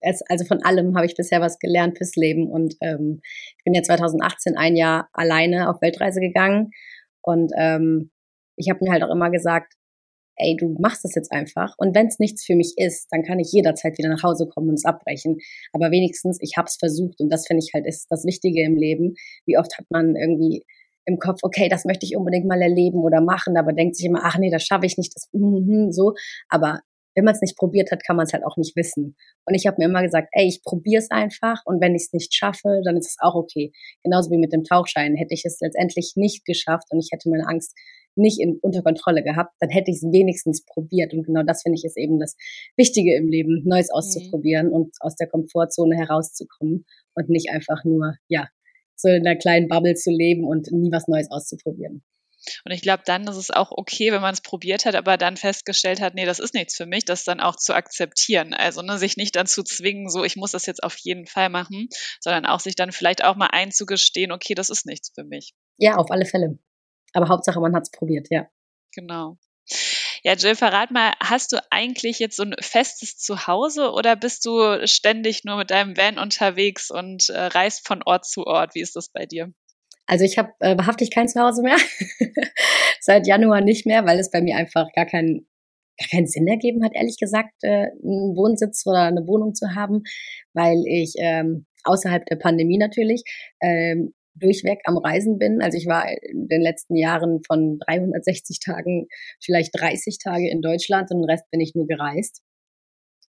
Es, 0.00 0.20
also 0.28 0.44
von 0.44 0.62
allem 0.64 0.96
habe 0.96 1.06
ich 1.06 1.14
bisher 1.14 1.40
was 1.40 1.60
gelernt 1.60 1.96
fürs 1.96 2.16
Leben 2.16 2.50
und 2.50 2.74
ähm, 2.80 3.20
ich 3.22 3.64
bin 3.64 3.72
ja 3.72 3.82
2018 3.84 4.56
ein 4.56 4.74
Jahr 4.74 5.08
alleine 5.12 5.70
auf 5.70 5.80
Weltreise 5.80 6.20
gegangen 6.20 6.72
und 7.22 7.52
ähm, 7.56 8.10
ich 8.56 8.68
habe 8.68 8.80
mir 8.82 8.90
halt 8.90 9.04
auch 9.04 9.12
immer 9.12 9.30
gesagt, 9.30 9.74
ey, 10.36 10.56
du 10.56 10.76
machst 10.80 11.04
das 11.04 11.14
jetzt 11.14 11.32
einfach. 11.32 11.74
Und 11.78 11.94
wenn 11.94 12.06
es 12.06 12.18
nichts 12.18 12.44
für 12.44 12.54
mich 12.54 12.74
ist, 12.76 13.08
dann 13.10 13.22
kann 13.22 13.38
ich 13.38 13.52
jederzeit 13.52 13.98
wieder 13.98 14.08
nach 14.08 14.22
Hause 14.22 14.46
kommen 14.46 14.68
und 14.68 14.74
es 14.74 14.84
abbrechen. 14.84 15.38
Aber 15.72 15.90
wenigstens, 15.90 16.38
ich 16.40 16.54
habe 16.56 16.66
es 16.66 16.76
versucht 16.76 17.20
und 17.20 17.32
das 17.32 17.46
finde 17.46 17.62
ich 17.64 17.72
halt 17.74 17.86
ist 17.86 18.06
das 18.10 18.24
Wichtige 18.24 18.62
im 18.64 18.76
Leben. 18.76 19.14
Wie 19.46 19.58
oft 19.58 19.76
hat 19.78 19.86
man 19.90 20.16
irgendwie 20.16 20.64
im 21.04 21.18
Kopf, 21.18 21.40
okay, 21.42 21.68
das 21.68 21.84
möchte 21.84 22.06
ich 22.06 22.16
unbedingt 22.16 22.46
mal 22.46 22.62
erleben 22.62 23.02
oder 23.02 23.20
machen, 23.20 23.56
aber 23.56 23.72
denkt 23.72 23.96
sich 23.96 24.06
immer, 24.06 24.20
ach 24.22 24.38
nee, 24.38 24.50
das 24.50 24.62
schaffe 24.62 24.86
ich 24.86 24.96
nicht, 24.96 25.14
das 25.16 25.28
mm, 25.32 25.90
so. 25.90 26.14
Aber 26.48 26.80
wenn 27.14 27.24
man 27.24 27.34
es 27.34 27.42
nicht 27.42 27.56
probiert 27.56 27.90
hat, 27.90 28.04
kann 28.04 28.16
man 28.16 28.26
es 28.26 28.32
halt 28.32 28.44
auch 28.44 28.56
nicht 28.56 28.76
wissen. 28.76 29.16
Und 29.44 29.54
ich 29.54 29.66
habe 29.66 29.76
mir 29.78 29.86
immer 29.86 30.02
gesagt, 30.02 30.28
ey, 30.32 30.46
ich 30.46 30.62
probiere 30.62 31.02
es 31.02 31.10
einfach 31.10 31.60
und 31.66 31.80
wenn 31.80 31.94
ich 31.94 32.04
es 32.04 32.12
nicht 32.12 32.34
schaffe, 32.34 32.80
dann 32.84 32.96
ist 32.96 33.10
es 33.10 33.16
auch 33.20 33.34
okay. 33.34 33.72
Genauso 34.02 34.30
wie 34.30 34.38
mit 34.38 34.52
dem 34.52 34.64
Tauchschein. 34.64 35.16
Hätte 35.16 35.34
ich 35.34 35.44
es 35.44 35.58
letztendlich 35.60 36.12
nicht 36.16 36.44
geschafft 36.44 36.86
und 36.90 37.00
ich 37.00 37.10
hätte 37.12 37.28
meine 37.28 37.46
Angst 37.48 37.74
nicht 38.14 38.40
in, 38.40 38.58
unter 38.60 38.82
Kontrolle 38.82 39.22
gehabt, 39.22 39.54
dann 39.60 39.70
hätte 39.70 39.90
ich 39.90 39.98
es 39.98 40.02
wenigstens 40.02 40.64
probiert. 40.64 41.14
Und 41.14 41.24
genau 41.24 41.42
das 41.42 41.62
finde 41.62 41.76
ich 41.78 41.84
ist 41.84 41.96
eben 41.96 42.18
das 42.18 42.36
Wichtige 42.76 43.16
im 43.16 43.28
Leben, 43.28 43.62
Neues 43.64 43.88
mhm. 43.88 43.98
auszuprobieren 43.98 44.68
mhm. 44.68 44.72
und 44.74 44.96
aus 45.00 45.16
der 45.16 45.28
Komfortzone 45.28 45.96
herauszukommen 45.96 46.84
und 47.14 47.28
nicht 47.28 47.50
einfach 47.50 47.84
nur, 47.84 48.14
ja, 48.28 48.48
so 48.96 49.08
in 49.08 49.26
einer 49.26 49.38
kleinen 49.38 49.68
Bubble 49.68 49.94
zu 49.94 50.10
leben 50.10 50.44
und 50.44 50.70
nie 50.70 50.92
was 50.92 51.08
Neues 51.08 51.30
auszuprobieren. 51.30 52.02
Und 52.64 52.72
ich 52.72 52.82
glaube, 52.82 53.02
dann 53.06 53.26
ist 53.28 53.36
es 53.36 53.50
auch 53.50 53.70
okay, 53.70 54.10
wenn 54.12 54.20
man 54.20 54.34
es 54.34 54.40
probiert 54.40 54.84
hat, 54.84 54.94
aber 54.94 55.16
dann 55.16 55.36
festgestellt 55.36 56.00
hat, 56.00 56.14
nee, 56.14 56.24
das 56.24 56.40
ist 56.40 56.54
nichts 56.54 56.76
für 56.76 56.86
mich, 56.86 57.04
das 57.04 57.24
dann 57.24 57.40
auch 57.40 57.56
zu 57.56 57.72
akzeptieren. 57.72 58.52
Also 58.52 58.82
ne, 58.82 58.98
sich 58.98 59.16
nicht 59.16 59.36
dazu 59.36 59.62
zwingen, 59.62 60.08
so 60.08 60.24
ich 60.24 60.36
muss 60.36 60.52
das 60.52 60.66
jetzt 60.66 60.82
auf 60.82 60.96
jeden 60.98 61.26
Fall 61.26 61.50
machen, 61.50 61.88
sondern 62.20 62.46
auch 62.46 62.60
sich 62.60 62.74
dann 62.74 62.92
vielleicht 62.92 63.22
auch 63.24 63.36
mal 63.36 63.50
einzugestehen, 63.52 64.32
okay, 64.32 64.54
das 64.54 64.70
ist 64.70 64.86
nichts 64.86 65.12
für 65.14 65.24
mich. 65.24 65.54
Ja, 65.78 65.96
auf 65.96 66.10
alle 66.10 66.26
Fälle. 66.26 66.58
Aber 67.12 67.28
Hauptsache, 67.28 67.60
man 67.60 67.74
hat 67.74 67.84
es 67.84 67.90
probiert, 67.90 68.28
ja. 68.30 68.48
Genau. 68.94 69.36
Ja, 70.24 70.34
Jill, 70.34 70.54
verrat 70.54 70.90
mal, 70.90 71.12
hast 71.20 71.52
du 71.52 71.56
eigentlich 71.70 72.18
jetzt 72.18 72.36
so 72.36 72.44
ein 72.44 72.54
festes 72.60 73.18
Zuhause 73.18 73.90
oder 73.92 74.14
bist 74.14 74.44
du 74.46 74.86
ständig 74.86 75.44
nur 75.44 75.56
mit 75.56 75.70
deinem 75.70 75.96
Van 75.96 76.18
unterwegs 76.18 76.90
und 76.90 77.28
äh, 77.28 77.38
reist 77.38 77.86
von 77.86 78.02
Ort 78.04 78.26
zu 78.26 78.46
Ort? 78.46 78.74
Wie 78.74 78.80
ist 78.80 78.94
das 78.94 79.08
bei 79.08 79.26
dir? 79.26 79.52
Also 80.06 80.24
ich 80.24 80.38
habe 80.38 80.52
äh, 80.60 80.76
wahrhaftig 80.76 81.10
kein 81.10 81.28
Zuhause 81.28 81.62
mehr. 81.62 81.76
Seit 83.00 83.26
Januar 83.26 83.60
nicht 83.60 83.86
mehr, 83.86 84.04
weil 84.04 84.18
es 84.18 84.30
bei 84.30 84.40
mir 84.40 84.56
einfach 84.56 84.86
gar 84.94 85.06
keinen 85.06 85.48
gar 85.98 86.08
keinen 86.08 86.26
Sinn 86.26 86.46
ergeben 86.46 86.84
hat, 86.84 86.92
ehrlich 86.94 87.18
gesagt, 87.18 87.52
äh, 87.62 87.88
einen 88.02 88.36
Wohnsitz 88.36 88.86
oder 88.86 89.02
eine 89.02 89.26
Wohnung 89.26 89.54
zu 89.54 89.74
haben, 89.74 90.02
weil 90.54 90.82
ich 90.86 91.14
ähm, 91.18 91.66
außerhalb 91.84 92.24
der 92.26 92.36
Pandemie 92.36 92.78
natürlich 92.78 93.24
ähm, 93.60 94.14
durchweg 94.34 94.80
am 94.84 94.96
Reisen 94.96 95.38
bin. 95.38 95.60
Also 95.62 95.78
ich 95.78 95.86
war 95.86 96.06
in 96.08 96.48
den 96.48 96.62
letzten 96.62 96.96
Jahren 96.96 97.40
von 97.46 97.78
360 97.86 98.58
Tagen 98.60 99.06
vielleicht 99.42 99.70
30 99.78 100.18
Tage 100.22 100.50
in 100.50 100.60
Deutschland 100.60 101.10
und 101.10 101.20
den 101.20 101.30
Rest 101.30 101.50
bin 101.50 101.60
ich 101.60 101.74
nur 101.74 101.86
gereist. 101.86 102.42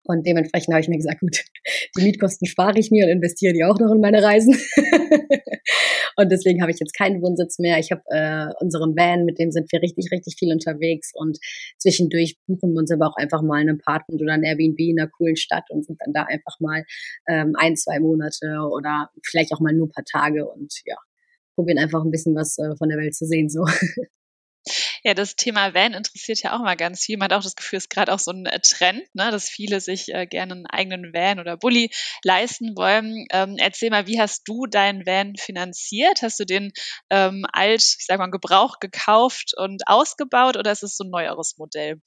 Und 0.03 0.25
dementsprechend 0.25 0.73
habe 0.73 0.81
ich 0.81 0.89
mir 0.89 0.97
gesagt, 0.97 1.19
gut, 1.19 1.43
die 1.97 2.03
Mietkosten 2.03 2.47
spare 2.47 2.79
ich 2.79 2.91
mir 2.91 3.05
und 3.05 3.11
investiere 3.11 3.53
die 3.53 3.63
auch 3.63 3.79
noch 3.79 3.93
in 3.93 4.01
meine 4.01 4.23
Reisen. 4.23 4.53
und 6.17 6.31
deswegen 6.31 6.61
habe 6.61 6.71
ich 6.71 6.79
jetzt 6.79 6.97
keinen 6.97 7.21
Wohnsitz 7.21 7.59
mehr. 7.59 7.79
Ich 7.79 7.91
habe 7.91 8.01
äh, 8.07 8.47
unseren 8.59 8.95
Van, 8.95 9.25
mit 9.25 9.39
dem 9.39 9.51
sind 9.51 9.71
wir 9.71 9.81
richtig, 9.81 10.11
richtig 10.11 10.35
viel 10.37 10.51
unterwegs 10.51 11.11
und 11.15 11.37
zwischendurch 11.77 12.37
buchen 12.47 12.73
wir 12.73 12.79
uns 12.79 12.91
aber 12.91 13.07
auch 13.07 13.15
einfach 13.17 13.41
mal 13.41 13.61
einen 13.61 13.79
Apartment 13.79 14.21
oder 14.21 14.33
ein 14.33 14.43
Airbnb 14.43 14.79
in 14.79 14.99
einer 14.99 15.09
coolen 15.09 15.35
Stadt 15.35 15.65
und 15.69 15.85
sind 15.85 15.99
dann 16.03 16.13
da 16.13 16.23
einfach 16.23 16.59
mal 16.59 16.83
ähm, 17.27 17.53
ein, 17.57 17.75
zwei 17.75 17.99
Monate 17.99 18.59
oder 18.71 19.09
vielleicht 19.23 19.53
auch 19.53 19.59
mal 19.59 19.73
nur 19.73 19.87
ein 19.87 19.91
paar 19.91 20.05
Tage 20.05 20.47
und 20.47 20.73
ja, 20.85 20.95
probieren 21.55 21.79
einfach 21.79 22.03
ein 22.03 22.11
bisschen 22.11 22.35
was 22.35 22.57
äh, 22.57 22.75
von 22.77 22.89
der 22.89 22.97
Welt 22.97 23.15
zu 23.15 23.25
sehen 23.25 23.49
so. 23.49 23.65
Ja, 25.03 25.15
das 25.15 25.35
Thema 25.35 25.73
Van 25.73 25.93
interessiert 25.93 26.43
ja 26.43 26.55
auch 26.55 26.61
mal 26.61 26.75
ganz 26.75 27.03
viel. 27.03 27.17
Man 27.17 27.25
hat 27.25 27.33
auch 27.33 27.43
das 27.43 27.55
Gefühl, 27.55 27.77
es 27.77 27.85
ist 27.85 27.89
gerade 27.89 28.13
auch 28.13 28.19
so 28.19 28.31
ein 28.31 28.45
äh, 28.45 28.59
Trend, 28.59 29.01
ne, 29.13 29.31
dass 29.31 29.49
viele 29.49 29.81
sich 29.81 30.13
äh, 30.13 30.27
gerne 30.27 30.53
einen 30.53 30.65
eigenen 30.67 31.11
Van 31.13 31.39
oder 31.39 31.57
Bulli 31.57 31.89
leisten 32.23 32.75
wollen. 32.75 33.25
Ähm, 33.31 33.55
erzähl 33.57 33.89
mal, 33.89 34.05
wie 34.05 34.19
hast 34.19 34.43
du 34.47 34.67
deinen 34.67 35.05
Van 35.05 35.35
finanziert? 35.37 36.21
Hast 36.21 36.39
du 36.39 36.45
den 36.45 36.71
ähm, 37.09 37.45
alt, 37.51 37.81
ich 37.81 38.05
sag 38.05 38.19
mal, 38.19 38.29
Gebrauch 38.29 38.79
gekauft 38.79 39.53
und 39.57 39.81
ausgebaut 39.87 40.55
oder 40.55 40.71
ist 40.71 40.83
es 40.83 40.95
so 40.95 41.03
ein 41.03 41.09
neueres 41.09 41.57
Modell? 41.57 41.99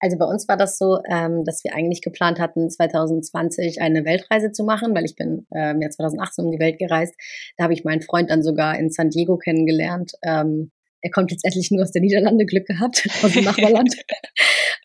Also 0.00 0.18
bei 0.18 0.26
uns 0.26 0.48
war 0.48 0.56
das 0.56 0.76
so, 0.76 0.98
ähm, 1.08 1.44
dass 1.44 1.62
wir 1.64 1.74
eigentlich 1.74 2.02
geplant 2.02 2.38
hatten, 2.40 2.68
2020 2.68 3.80
eine 3.80 4.04
Weltreise 4.04 4.52
zu 4.52 4.64
machen, 4.64 4.94
weil 4.94 5.04
ich 5.04 5.14
bin 5.14 5.46
ähm, 5.54 5.80
ja 5.80 5.88
2018 5.88 6.44
um 6.44 6.50
die 6.50 6.58
Welt 6.58 6.78
gereist. 6.78 7.14
Da 7.56 7.64
habe 7.64 7.74
ich 7.74 7.84
meinen 7.84 8.02
Freund 8.02 8.28
dann 8.30 8.42
sogar 8.42 8.76
in 8.76 8.90
San 8.90 9.10
Diego 9.10 9.38
kennengelernt. 9.38 10.12
Ähm, 10.22 10.72
er 11.04 11.10
kommt 11.10 11.30
jetzt 11.30 11.44
endlich 11.44 11.70
nur 11.70 11.82
aus 11.82 11.92
der 11.92 12.00
Niederlande, 12.00 12.46
Glück 12.46 12.66
gehabt, 12.66 13.06
aus 13.22 13.32
dem 13.32 13.44
Nachbarland. 13.44 13.94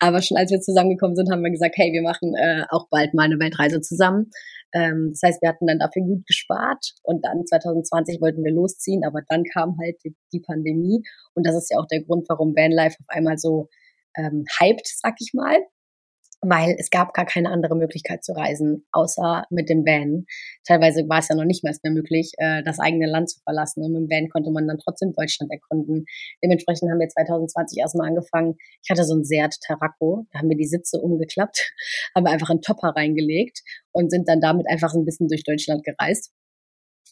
Aber 0.00 0.20
schon 0.20 0.36
als 0.36 0.50
wir 0.50 0.60
zusammengekommen 0.60 1.16
sind, 1.16 1.30
haben 1.32 1.42
wir 1.42 1.50
gesagt, 1.50 1.76
hey, 1.76 1.92
wir 1.92 2.02
machen 2.02 2.34
äh, 2.34 2.64
auch 2.68 2.88
bald 2.90 3.14
mal 3.14 3.24
eine 3.24 3.40
Weltreise 3.40 3.80
zusammen. 3.80 4.30
Ähm, 4.72 5.12
das 5.12 5.22
heißt, 5.24 5.42
wir 5.42 5.48
hatten 5.48 5.66
dann 5.66 5.78
dafür 5.78 6.02
gut 6.02 6.26
gespart 6.26 6.92
und 7.02 7.24
dann 7.24 7.44
2020 7.44 8.20
wollten 8.20 8.44
wir 8.44 8.52
losziehen, 8.52 9.02
aber 9.04 9.20
dann 9.28 9.44
kam 9.44 9.76
halt 9.80 9.96
die, 10.04 10.14
die 10.32 10.40
Pandemie 10.40 11.02
und 11.34 11.46
das 11.46 11.56
ist 11.56 11.70
ja 11.70 11.78
auch 11.78 11.86
der 11.86 12.04
Grund, 12.04 12.26
warum 12.28 12.54
Vanlife 12.54 12.96
auf 13.00 13.08
einmal 13.08 13.38
so 13.38 13.68
ähm, 14.16 14.44
hyped, 14.60 14.86
sag 14.86 15.14
ich 15.20 15.32
mal. 15.32 15.56
Weil 16.42 16.74
es 16.78 16.90
gab 16.90 17.12
gar 17.12 17.26
keine 17.26 17.50
andere 17.50 17.76
Möglichkeit 17.76 18.24
zu 18.24 18.32
reisen, 18.32 18.86
außer 18.92 19.44
mit 19.50 19.68
dem 19.68 19.84
Van. 19.84 20.24
Teilweise 20.66 21.08
war 21.08 21.18
es 21.18 21.28
ja 21.28 21.34
noch 21.34 21.44
nicht 21.44 21.62
mehr 21.64 21.74
möglich, 21.92 22.32
äh, 22.38 22.62
das 22.62 22.78
eigene 22.78 23.06
Land 23.06 23.30
zu 23.30 23.40
verlassen. 23.42 23.82
Und 23.82 23.92
mit 23.92 24.02
dem 24.02 24.10
Van 24.10 24.28
konnte 24.30 24.50
man 24.50 24.66
dann 24.66 24.78
trotzdem 24.78 25.12
Deutschland 25.12 25.52
erkunden. 25.52 26.04
Dementsprechend 26.42 26.90
haben 26.90 26.98
wir 26.98 27.08
2020 27.08 27.78
erstmal 27.78 28.08
angefangen. 28.08 28.56
Ich 28.82 28.90
hatte 28.90 29.04
so 29.04 29.14
ein 29.14 29.24
Seat 29.24 29.54
Tarraco, 29.66 30.26
da 30.32 30.38
haben 30.40 30.48
wir 30.48 30.56
die 30.56 30.66
Sitze 30.66 30.98
umgeklappt, 31.00 31.72
haben 32.14 32.26
einfach 32.26 32.50
einen 32.50 32.62
Topper 32.62 32.92
reingelegt 32.96 33.60
und 33.92 34.10
sind 34.10 34.28
dann 34.28 34.40
damit 34.40 34.66
einfach 34.68 34.94
ein 34.94 35.04
bisschen 35.04 35.28
durch 35.28 35.44
Deutschland 35.44 35.84
gereist. 35.84 36.32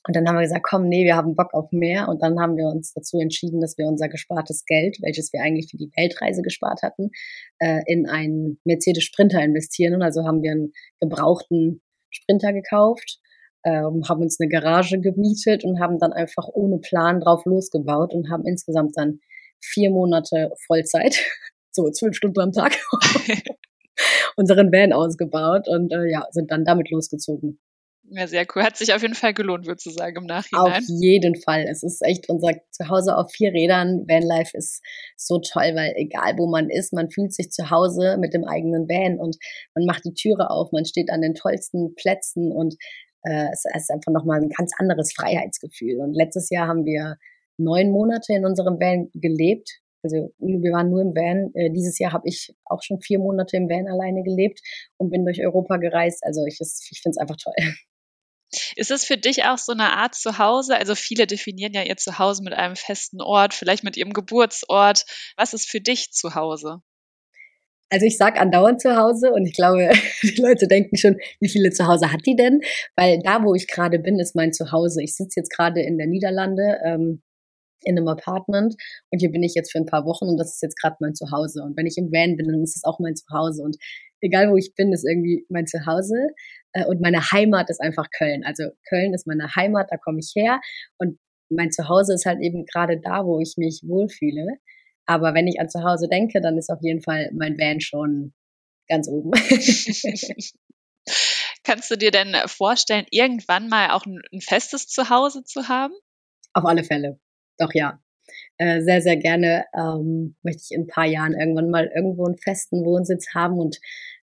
Und 0.07 0.16
dann 0.16 0.26
haben 0.26 0.37
wir 0.37 0.42
gesagt, 0.42 0.64
komm, 0.68 0.88
nee, 0.88 1.04
wir 1.04 1.16
haben 1.16 1.35
Bock 1.35 1.52
auf 1.52 1.71
mehr. 1.73 2.09
Und 2.09 2.23
dann 2.23 2.38
haben 2.40 2.57
wir 2.57 2.66
uns 2.66 2.92
dazu 2.95 3.18
entschieden, 3.18 3.61
dass 3.61 3.76
wir 3.76 3.87
unser 3.87 4.09
gespartes 4.09 4.64
Geld, 4.64 4.97
welches 5.02 5.33
wir 5.33 5.42
eigentlich 5.42 5.71
für 5.71 5.76
die 5.76 5.90
Weltreise 5.97 6.42
gespart 6.42 6.83
hatten, 6.83 7.11
äh, 7.59 7.80
in 7.87 8.09
einen 8.09 8.59
Mercedes 8.64 9.04
Sprinter 9.04 9.42
investieren. 9.42 9.95
Und 9.95 10.02
also 10.02 10.25
haben 10.25 10.42
wir 10.42 10.52
einen 10.52 10.73
gebrauchten 11.00 11.83
Sprinter 12.11 12.52
gekauft, 12.52 13.18
ähm, 13.64 14.04
haben 14.09 14.23
uns 14.23 14.38
eine 14.40 14.49
Garage 14.49 15.00
gemietet 15.00 15.64
und 15.64 15.80
haben 15.80 15.99
dann 15.99 16.12
einfach 16.12 16.49
ohne 16.52 16.78
Plan 16.78 17.21
drauf 17.21 17.45
losgebaut 17.45 18.14
und 18.14 18.30
haben 18.30 18.47
insgesamt 18.47 18.92
dann 18.97 19.18
vier 19.61 19.90
Monate 19.90 20.52
Vollzeit, 20.66 21.18
so 21.71 21.90
zwölf 21.90 22.14
Stunden 22.14 22.40
am 22.40 22.52
Tag, 22.52 22.78
unseren 24.37 24.73
Van 24.73 24.92
ausgebaut 24.92 25.68
und 25.68 25.92
äh, 25.92 26.11
ja, 26.11 26.26
sind 26.30 26.50
dann 26.50 26.64
damit 26.64 26.90
losgezogen. 26.90 27.59
Ja, 28.11 28.27
sehr 28.27 28.47
cool. 28.55 28.62
Hat 28.62 28.77
sich 28.77 28.95
auf 28.95 29.03
jeden 29.03 29.15
Fall 29.15 29.35
gelohnt, 29.35 29.67
würde 29.67 29.81
ich 29.85 29.95
sagen, 29.95 30.17
im 30.17 30.25
Nachhinein. 30.25 30.73
Auf 30.73 30.81
jeden 30.87 31.37
Fall. 31.43 31.67
Es 31.69 31.83
ist 31.83 32.03
echt 32.03 32.29
unser 32.29 32.53
Zuhause 32.71 33.17
auf 33.17 33.31
vier 33.31 33.53
Rädern. 33.53 34.05
Vanlife 34.09 34.57
ist 34.57 34.83
so 35.17 35.38
toll, 35.38 35.75
weil 35.75 35.93
egal 35.97 36.38
wo 36.38 36.49
man 36.49 36.71
ist, 36.71 36.93
man 36.93 37.11
fühlt 37.11 37.35
sich 37.35 37.50
zu 37.50 37.71
Hause 37.71 38.17
mit 38.19 38.33
dem 38.33 38.45
eigenen 38.45 38.88
Van 38.88 39.19
und 39.19 39.37
man 39.75 39.85
macht 39.85 40.05
die 40.05 40.15
Türe 40.15 40.50
auf, 40.50 40.73
man 40.73 40.85
steht 40.85 41.11
an 41.11 41.21
den 41.21 41.35
tollsten 41.35 41.95
Plätzen 41.97 42.50
und 42.53 42.77
äh, 43.23 43.49
es 43.53 43.65
ist 43.75 43.91
einfach 43.91 44.12
nochmal 44.12 44.41
ein 44.41 44.49
ganz 44.49 44.73
anderes 44.79 45.12
Freiheitsgefühl. 45.12 46.00
Und 46.00 46.15
letztes 46.15 46.49
Jahr 46.50 46.69
haben 46.69 46.85
wir 46.85 47.17
neun 47.59 47.91
Monate 47.91 48.33
in 48.33 48.47
unserem 48.47 48.81
Van 48.81 49.11
gelebt. 49.15 49.81
Also 50.03 50.33
wir 50.38 50.73
waren 50.73 50.91
nur 50.91 51.03
im 51.03 51.15
Van. 51.15 51.50
Äh, 51.55 51.71
dieses 51.71 51.99
Jahr 51.99 52.12
habe 52.12 52.29
ich 52.29 52.55
auch 52.65 52.83
schon 52.83 53.00
vier 53.00 53.19
Monate 53.19 53.57
im 53.57 53.69
Van 53.69 53.88
alleine 53.88 54.23
gelebt 54.23 54.61
und 54.97 55.11
bin 55.11 55.25
durch 55.25 55.45
Europa 55.45 55.77
gereist. 55.77 56.23
Also 56.25 56.45
ich, 56.47 56.59
ich 56.61 57.00
finde 57.03 57.17
es 57.17 57.19
einfach 57.19 57.37
toll. 57.37 57.55
Ist 58.76 58.90
es 58.90 59.05
für 59.05 59.17
dich 59.17 59.45
auch 59.45 59.59
so 59.59 59.73
eine 59.73 59.93
Art 59.93 60.14
Zuhause? 60.14 60.76
Also 60.76 60.95
viele 60.95 61.26
definieren 61.26 61.75
ja 61.75 61.83
ihr 61.83 61.97
Zuhause 61.97 62.43
mit 62.43 62.55
einem 62.55 62.76
festen 62.76 63.21
Ort, 63.21 63.55
vielleicht 63.55 63.85
mit 63.85 63.97
ihrem 63.97 64.12
Geburtsort. 64.12 65.05
Was 65.37 65.52
ist 65.52 65.69
für 65.69 65.81
dich 65.81 66.12
Zuhause? 66.12 66.81
Also 67.90 68.05
ich 68.05 68.19
sag 68.19 68.38
andauernd 68.38 68.81
zu 68.81 68.97
Hause 68.97 69.33
und 69.33 69.47
ich 69.47 69.55
glaube, 69.55 69.90
die 70.23 70.40
Leute 70.40 70.69
denken 70.69 70.97
schon, 70.97 71.17
wie 71.40 71.49
viele 71.49 71.71
Zuhause 71.71 72.12
hat 72.12 72.21
die 72.26 72.37
denn? 72.37 72.61
Weil 72.97 73.21
da, 73.23 73.43
wo 73.45 73.55
ich 73.55 73.67
gerade 73.67 73.99
bin, 73.99 74.19
ist 74.19 74.37
mein 74.37 74.52
Zuhause. 74.52 75.02
Ich 75.02 75.14
sitze 75.17 75.40
jetzt 75.40 75.50
gerade 75.50 75.81
in 75.81 75.97
der 75.97 76.07
Niederlande 76.07 76.78
ähm, 76.85 77.23
in 77.85 77.97
einem 77.97 78.09
Apartment 78.09 78.75
und 79.11 79.21
hier 79.21 79.31
bin 79.31 79.43
ich 79.43 79.55
jetzt 79.55 79.73
für 79.73 79.78
ein 79.78 79.87
paar 79.87 80.05
Wochen 80.05 80.26
und 80.26 80.37
das 80.37 80.55
ist 80.55 80.62
jetzt 80.62 80.81
gerade 80.81 80.97
mein 81.00 81.14
Zuhause. 81.14 81.62
Und 81.62 81.76
wenn 81.76 81.87
ich 81.87 81.97
im 81.97 82.12
Van 82.12 82.37
bin, 82.37 82.49
dann 82.49 82.62
ist 82.62 82.76
es 82.76 82.85
auch 82.85 82.99
mein 82.99 83.14
Zuhause. 83.14 83.62
Und 83.62 83.76
egal 84.21 84.50
wo 84.50 84.57
ich 84.57 84.75
bin, 84.75 84.93
ist 84.93 85.07
irgendwie 85.09 85.47
mein 85.49 85.67
Zuhause. 85.67 86.28
Äh, 86.72 86.84
und 86.87 87.00
meine 87.00 87.30
Heimat 87.30 87.70
ist 87.70 87.80
einfach 87.80 88.08
Köln. 88.16 88.44
Also 88.44 88.64
Köln 88.88 89.14
ist 89.14 89.26
meine 89.26 89.54
Heimat, 89.54 89.88
da 89.90 89.96
komme 89.96 90.18
ich 90.20 90.32
her. 90.34 90.60
Und 90.98 91.18
mein 91.50 91.70
Zuhause 91.70 92.14
ist 92.14 92.26
halt 92.26 92.40
eben 92.40 92.66
gerade 92.66 93.00
da, 93.00 93.25
wo 93.25 93.40
ich 93.40 93.54
mich 93.56 93.82
wohlfühle. 93.84 94.58
Aber 95.06 95.34
wenn 95.34 95.46
ich 95.46 95.60
an 95.60 95.70
Zuhause 95.70 96.08
denke, 96.08 96.40
dann 96.40 96.58
ist 96.58 96.70
auf 96.70 96.80
jeden 96.82 97.00
Fall 97.00 97.30
mein 97.32 97.56
Van 97.58 97.80
schon 97.80 98.34
ganz 98.88 99.08
oben. 99.08 99.30
Kannst 101.64 101.90
du 101.90 101.96
dir 101.96 102.10
denn 102.10 102.37
vorstellen, 102.46 103.06
irgendwann 103.10 103.68
mal 103.68 103.90
auch 103.90 104.04
ein, 104.06 104.20
ein 104.32 104.40
festes 104.40 104.87
Zuhause 104.87 105.44
zu 105.44 105.68
haben? 105.68 105.94
Auf 106.52 106.64
alle 106.64 106.84
Fälle. 106.84 107.18
Doch 107.58 107.72
ja. 107.75 108.00
Äh, 108.58 108.82
sehr, 108.82 109.00
sehr 109.00 109.16
gerne 109.16 109.64
ähm, 109.75 110.37
möchte 110.42 110.62
ich 110.64 110.72
in 110.72 110.82
ein 110.82 110.87
paar 110.87 111.06
Jahren 111.06 111.32
irgendwann 111.32 111.70
mal 111.70 111.90
irgendwo 111.94 112.26
einen 112.26 112.37
festen 112.37 112.84
Wohnsitz 112.84 113.34
haben 113.34 113.58
und 113.58 113.78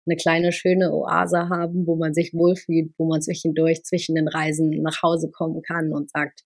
eine 0.08 0.16
kleine 0.16 0.52
schöne 0.52 0.92
Oase 0.94 1.50
haben, 1.50 1.88
wo 1.88 1.96
man 1.96 2.14
sich 2.14 2.34
wohlfühlt, 2.34 2.92
wo 2.98 3.08
man 3.08 3.22
zwischendurch 3.22 3.84
zwischen 3.84 4.16
den 4.16 4.28
Reisen 4.28 4.70
nach 4.82 5.02
Hause 5.02 5.30
kommen 5.32 5.62
kann 5.62 5.92
und 5.92 6.10
sagt, 6.12 6.42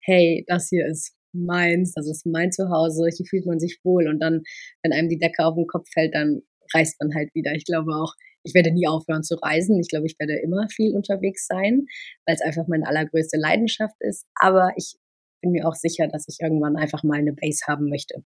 hey, 0.00 0.44
das 0.48 0.68
hier 0.68 0.86
ist 0.86 1.14
meins, 1.32 1.92
das 1.92 2.08
ist 2.08 2.26
mein 2.26 2.52
Zuhause, 2.52 3.08
hier 3.14 3.26
fühlt 3.26 3.46
man 3.46 3.58
sich 3.58 3.80
wohl 3.84 4.08
und 4.08 4.20
dann, 4.20 4.42
wenn 4.82 4.92
einem 4.92 5.08
die 5.08 5.18
Decke 5.18 5.44
auf 5.44 5.54
den 5.54 5.66
Kopf 5.66 5.88
fällt, 5.92 6.14
dann 6.14 6.42
reist 6.74 6.96
man 7.00 7.14
halt 7.14 7.34
wieder. 7.34 7.52
Ich 7.52 7.64
glaube 7.64 7.92
auch, 7.92 8.14
ich 8.42 8.54
werde 8.54 8.72
nie 8.72 8.86
aufhören 8.86 9.22
zu 9.22 9.34
reisen. 9.36 9.78
Ich 9.80 9.88
glaube, 9.88 10.06
ich 10.06 10.16
werde 10.18 10.40
immer 10.40 10.68
viel 10.68 10.94
unterwegs 10.94 11.46
sein, 11.46 11.86
weil 12.26 12.36
es 12.36 12.42
einfach 12.42 12.66
meine 12.68 12.86
allergrößte 12.86 13.38
Leidenschaft 13.38 13.96
ist. 14.00 14.26
Aber 14.36 14.72
ich 14.76 14.94
bin 15.42 15.50
mir 15.50 15.66
auch 15.66 15.74
sicher, 15.74 16.08
dass 16.08 16.26
ich 16.28 16.38
irgendwann 16.40 16.76
einfach 16.76 17.02
mal 17.02 17.18
eine 17.18 17.32
Base 17.32 17.64
haben 17.66 17.88
möchte. 17.88 18.24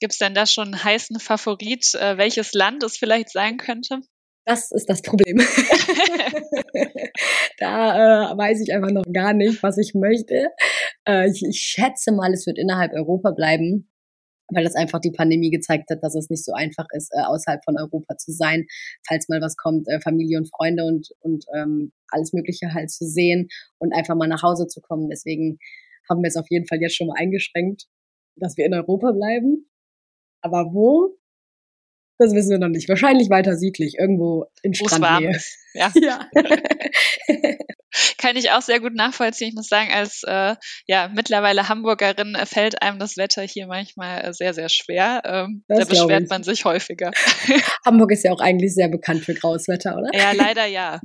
Gibt 0.00 0.12
es 0.12 0.18
denn 0.18 0.34
da 0.34 0.46
schon 0.46 0.74
einen 0.74 0.84
heißen 0.84 1.20
Favorit, 1.20 1.94
äh, 1.94 2.18
welches 2.18 2.52
Land 2.52 2.82
es 2.82 2.96
vielleicht 2.96 3.30
sein 3.30 3.56
könnte? 3.56 4.00
Das 4.46 4.72
ist 4.72 4.90
das 4.90 5.00
Problem. 5.00 5.38
da 7.58 8.32
äh, 8.32 8.36
weiß 8.36 8.60
ich 8.60 8.74
einfach 8.74 8.90
noch 8.90 9.06
gar 9.10 9.32
nicht, 9.32 9.62
was 9.62 9.78
ich 9.78 9.94
möchte. 9.94 10.48
Äh, 11.08 11.30
ich, 11.30 11.42
ich 11.48 11.60
schätze 11.60 12.12
mal, 12.12 12.32
es 12.32 12.46
wird 12.46 12.58
innerhalb 12.58 12.92
Europa 12.92 13.30
bleiben, 13.30 13.90
weil 14.48 14.64
das 14.64 14.74
einfach 14.74 15.00
die 15.00 15.12
Pandemie 15.12 15.50
gezeigt 15.50 15.88
hat, 15.90 16.02
dass 16.02 16.14
es 16.14 16.28
nicht 16.28 16.44
so 16.44 16.52
einfach 16.52 16.84
ist, 16.92 17.10
äh, 17.14 17.22
außerhalb 17.22 17.64
von 17.64 17.78
Europa 17.78 18.18
zu 18.18 18.32
sein, 18.32 18.66
falls 19.06 19.30
mal 19.30 19.40
was 19.40 19.56
kommt, 19.56 19.88
äh, 19.88 20.00
Familie 20.00 20.36
und 20.38 20.50
Freunde 20.50 20.84
und, 20.84 21.08
und 21.20 21.46
ähm, 21.56 21.92
alles 22.08 22.34
Mögliche 22.34 22.74
halt 22.74 22.90
zu 22.90 23.06
sehen 23.06 23.48
und 23.78 23.94
einfach 23.94 24.14
mal 24.14 24.28
nach 24.28 24.42
Hause 24.42 24.66
zu 24.66 24.82
kommen. 24.82 25.08
Deswegen 25.08 25.58
haben 26.08 26.22
wir 26.22 26.28
es 26.28 26.36
auf 26.36 26.50
jeden 26.50 26.66
Fall 26.66 26.80
jetzt 26.82 26.96
schon 26.96 27.06
mal 27.06 27.16
eingeschränkt, 27.16 27.86
dass 28.36 28.58
wir 28.58 28.66
in 28.66 28.74
Europa 28.74 29.12
bleiben. 29.12 29.70
Aber 30.44 30.74
wo? 30.74 31.16
Das 32.18 32.32
wissen 32.34 32.50
wir 32.50 32.58
noch 32.58 32.68
nicht. 32.68 32.88
Wahrscheinlich 32.88 33.30
weiter 33.30 33.56
südlich, 33.56 33.96
irgendwo 33.98 34.46
in 34.62 34.74
Strandnähe. 34.74 35.40
Ja. 35.76 35.90
ja. 35.96 36.28
Kann 38.18 38.36
ich 38.36 38.52
auch 38.52 38.62
sehr 38.62 38.78
gut 38.78 38.94
nachvollziehen. 38.94 39.48
Ich 39.48 39.54
muss 39.56 39.66
sagen, 39.66 39.90
als 39.92 40.22
äh, 40.24 40.54
ja 40.86 41.10
mittlerweile 41.12 41.68
Hamburgerin 41.68 42.36
fällt 42.44 42.80
einem 42.80 43.00
das 43.00 43.16
Wetter 43.16 43.42
hier 43.42 43.66
manchmal 43.66 44.24
äh, 44.24 44.32
sehr, 44.32 44.54
sehr 44.54 44.68
schwer. 44.68 45.22
Ähm, 45.24 45.64
da 45.66 45.84
beschwert 45.84 46.30
man 46.30 46.44
sich 46.44 46.64
häufiger. 46.64 47.10
Hamburg 47.84 48.12
ist 48.12 48.22
ja 48.22 48.30
auch 48.30 48.38
eigentlich 48.38 48.72
sehr 48.72 48.88
bekannt 48.88 49.24
für 49.24 49.34
graues 49.34 49.66
Wetter, 49.66 49.96
oder? 49.98 50.16
Ja, 50.16 50.30
leider 50.30 50.66
ja. 50.66 51.00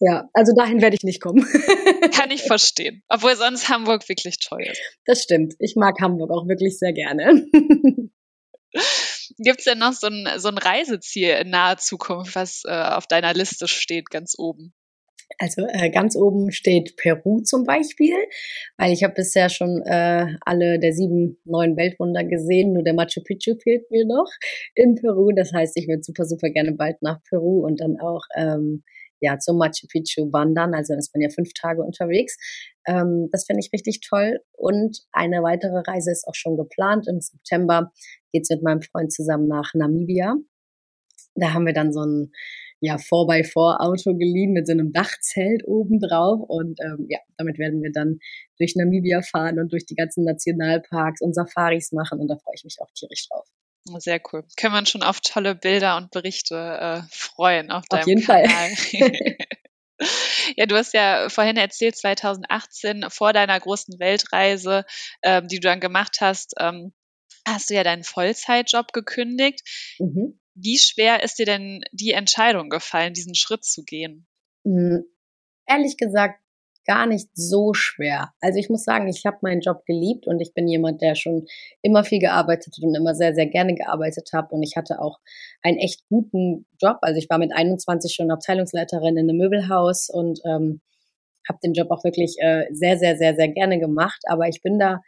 Ja, 0.00 0.28
also 0.34 0.54
dahin 0.54 0.82
werde 0.82 0.96
ich 0.96 1.04
nicht 1.04 1.22
kommen. 1.22 1.42
Kann 2.14 2.30
ich 2.30 2.42
verstehen. 2.46 3.02
Obwohl 3.08 3.34
sonst 3.36 3.68
Hamburg 3.68 4.08
wirklich 4.08 4.38
toll 4.38 4.64
ist. 4.70 4.80
Das 5.04 5.22
stimmt. 5.22 5.54
Ich 5.58 5.74
mag 5.76 6.00
Hamburg 6.00 6.30
auch 6.30 6.46
wirklich 6.46 6.78
sehr 6.78 6.92
gerne. 6.92 7.46
Gibt 9.38 9.60
es 9.60 9.64
denn 9.64 9.78
noch 9.78 9.94
so 9.94 10.08
ein, 10.08 10.28
so 10.38 10.48
ein 10.48 10.58
Reiseziel 10.58 11.30
in 11.40 11.50
naher 11.50 11.78
Zukunft, 11.78 12.34
was 12.34 12.62
äh, 12.66 12.70
auf 12.70 13.06
deiner 13.06 13.32
Liste 13.32 13.68
steht, 13.68 14.10
ganz 14.10 14.34
oben? 14.38 14.74
Also 15.38 15.66
äh, 15.66 15.90
ganz 15.90 16.14
oben 16.14 16.52
steht 16.52 16.96
Peru 16.96 17.40
zum 17.40 17.64
Beispiel, 17.64 18.14
weil 18.76 18.92
ich 18.92 19.02
habe 19.02 19.14
bisher 19.14 19.48
schon 19.48 19.82
äh, 19.82 20.26
alle 20.42 20.78
der 20.78 20.92
sieben 20.92 21.38
neuen 21.44 21.76
Weltwunder 21.76 22.22
gesehen, 22.24 22.72
nur 22.72 22.84
der 22.84 22.94
Machu 22.94 23.22
Picchu 23.22 23.56
fehlt 23.56 23.90
mir 23.90 24.04
noch 24.06 24.30
in 24.74 24.94
Peru. 24.94 25.32
Das 25.32 25.52
heißt, 25.52 25.76
ich 25.76 25.88
würde 25.88 26.02
super, 26.02 26.26
super 26.26 26.50
gerne 26.50 26.72
bald 26.72 27.02
nach 27.02 27.22
Peru 27.28 27.64
und 27.64 27.80
dann 27.80 27.98
auch 27.98 28.22
ähm, 28.36 28.84
ja, 29.20 29.38
zum 29.38 29.58
Machu 29.58 29.86
Picchu 29.88 30.32
wandern. 30.32 30.74
Also 30.74 30.94
ist 30.94 31.14
man 31.14 31.22
ja 31.22 31.28
fünf 31.30 31.52
Tage 31.54 31.82
unterwegs. 31.82 32.36
Ähm, 32.86 33.28
das 33.32 33.46
finde 33.46 33.60
ich 33.60 33.72
richtig 33.72 34.00
toll. 34.00 34.40
Und 34.52 35.00
eine 35.12 35.42
weitere 35.42 35.82
Reise 35.86 36.10
ist 36.10 36.26
auch 36.26 36.34
schon 36.34 36.56
geplant. 36.56 37.06
Im 37.08 37.20
September 37.20 37.92
geht's 38.32 38.50
mit 38.50 38.62
meinem 38.62 38.82
Freund 38.82 39.12
zusammen 39.12 39.48
nach 39.48 39.72
Namibia. 39.74 40.36
Da 41.34 41.52
haben 41.52 41.66
wir 41.66 41.74
dann 41.74 41.92
so 41.92 42.02
ein 42.02 42.32
ja, 42.80 42.96
4x4-Auto 42.96 44.16
geliehen 44.16 44.52
mit 44.52 44.66
so 44.66 44.72
einem 44.72 44.92
Dachzelt 44.92 45.64
oben 45.66 45.98
drauf. 45.98 46.40
Und 46.46 46.78
ähm, 46.80 47.06
ja, 47.08 47.18
damit 47.38 47.58
werden 47.58 47.82
wir 47.82 47.90
dann 47.92 48.18
durch 48.58 48.76
Namibia 48.76 49.22
fahren 49.22 49.58
und 49.58 49.72
durch 49.72 49.86
die 49.86 49.94
ganzen 49.94 50.24
Nationalparks 50.24 51.20
und 51.22 51.34
Safaris 51.34 51.92
machen. 51.92 52.20
Und 52.20 52.28
da 52.28 52.36
freue 52.36 52.54
ich 52.54 52.64
mich 52.64 52.76
auch 52.80 52.90
tierisch 52.94 53.28
drauf. 53.28 53.48
Sehr 53.98 54.20
cool. 54.32 54.44
Können 54.56 54.74
wir 54.74 54.78
uns 54.78 54.90
schon 54.90 55.02
auf 55.02 55.20
tolle 55.20 55.54
Bilder 55.54 55.96
und 55.96 56.10
Berichte 56.10 56.56
äh, 56.56 57.02
freuen 57.10 57.70
auf 57.70 57.84
deinem 57.86 58.00
auf 58.00 58.06
jeden 58.06 58.22
Kanal. 58.24 58.70
Fall. 58.74 59.36
ja, 60.56 60.66
du 60.66 60.76
hast 60.76 60.92
ja 60.92 61.28
vorhin 61.28 61.56
erzählt, 61.56 61.96
2018 61.96 63.06
vor 63.10 63.32
deiner 63.32 63.58
großen 63.58 63.98
Weltreise, 63.98 64.84
ähm, 65.22 65.48
die 65.48 65.60
du 65.60 65.68
dann 65.68 65.80
gemacht 65.80 66.18
hast, 66.20 66.54
ähm, 66.58 66.92
hast 67.46 67.70
du 67.70 67.74
ja 67.74 67.84
deinen 67.84 68.04
Vollzeitjob 68.04 68.92
gekündigt. 68.92 69.62
Mhm. 69.98 70.40
Wie 70.54 70.78
schwer 70.78 71.22
ist 71.22 71.38
dir 71.38 71.46
denn 71.46 71.82
die 71.92 72.12
Entscheidung 72.12 72.70
gefallen, 72.70 73.14
diesen 73.14 73.34
Schritt 73.34 73.64
zu 73.64 73.84
gehen? 73.84 74.26
Mhm. 74.64 75.04
Ehrlich 75.66 75.96
gesagt, 75.96 76.40
gar 76.86 77.06
nicht 77.06 77.28
so 77.34 77.74
schwer. 77.74 78.32
Also 78.40 78.58
ich 78.58 78.70
muss 78.70 78.84
sagen, 78.84 79.08
ich 79.08 79.26
habe 79.26 79.38
meinen 79.42 79.60
Job 79.60 79.84
geliebt 79.84 80.26
und 80.26 80.40
ich 80.40 80.54
bin 80.54 80.68
jemand, 80.68 81.02
der 81.02 81.14
schon 81.14 81.46
immer 81.82 82.04
viel 82.04 82.20
gearbeitet 82.20 82.74
hat 82.76 82.84
und 82.84 82.94
immer 82.94 83.14
sehr, 83.14 83.34
sehr 83.34 83.46
gerne 83.46 83.74
gearbeitet 83.74 84.30
habe. 84.32 84.54
Und 84.54 84.62
ich 84.62 84.76
hatte 84.76 85.00
auch 85.00 85.18
einen 85.62 85.78
echt 85.78 86.06
guten 86.08 86.66
Job. 86.80 86.98
Also 87.02 87.18
ich 87.18 87.28
war 87.28 87.38
mit 87.38 87.52
21 87.52 88.14
schon 88.14 88.30
Abteilungsleiterin 88.30 89.16
in 89.16 89.28
einem 89.28 89.38
Möbelhaus 89.38 90.08
und 90.08 90.40
ähm, 90.44 90.80
habe 91.48 91.58
den 91.62 91.74
Job 91.74 91.90
auch 91.90 92.04
wirklich 92.04 92.36
äh, 92.40 92.66
sehr, 92.70 92.98
sehr, 92.98 93.16
sehr, 93.16 93.34
sehr 93.34 93.48
gerne 93.48 93.78
gemacht. 93.78 94.22
Aber 94.26 94.48
ich 94.48 94.62
bin 94.62 94.78
da, 94.78 95.00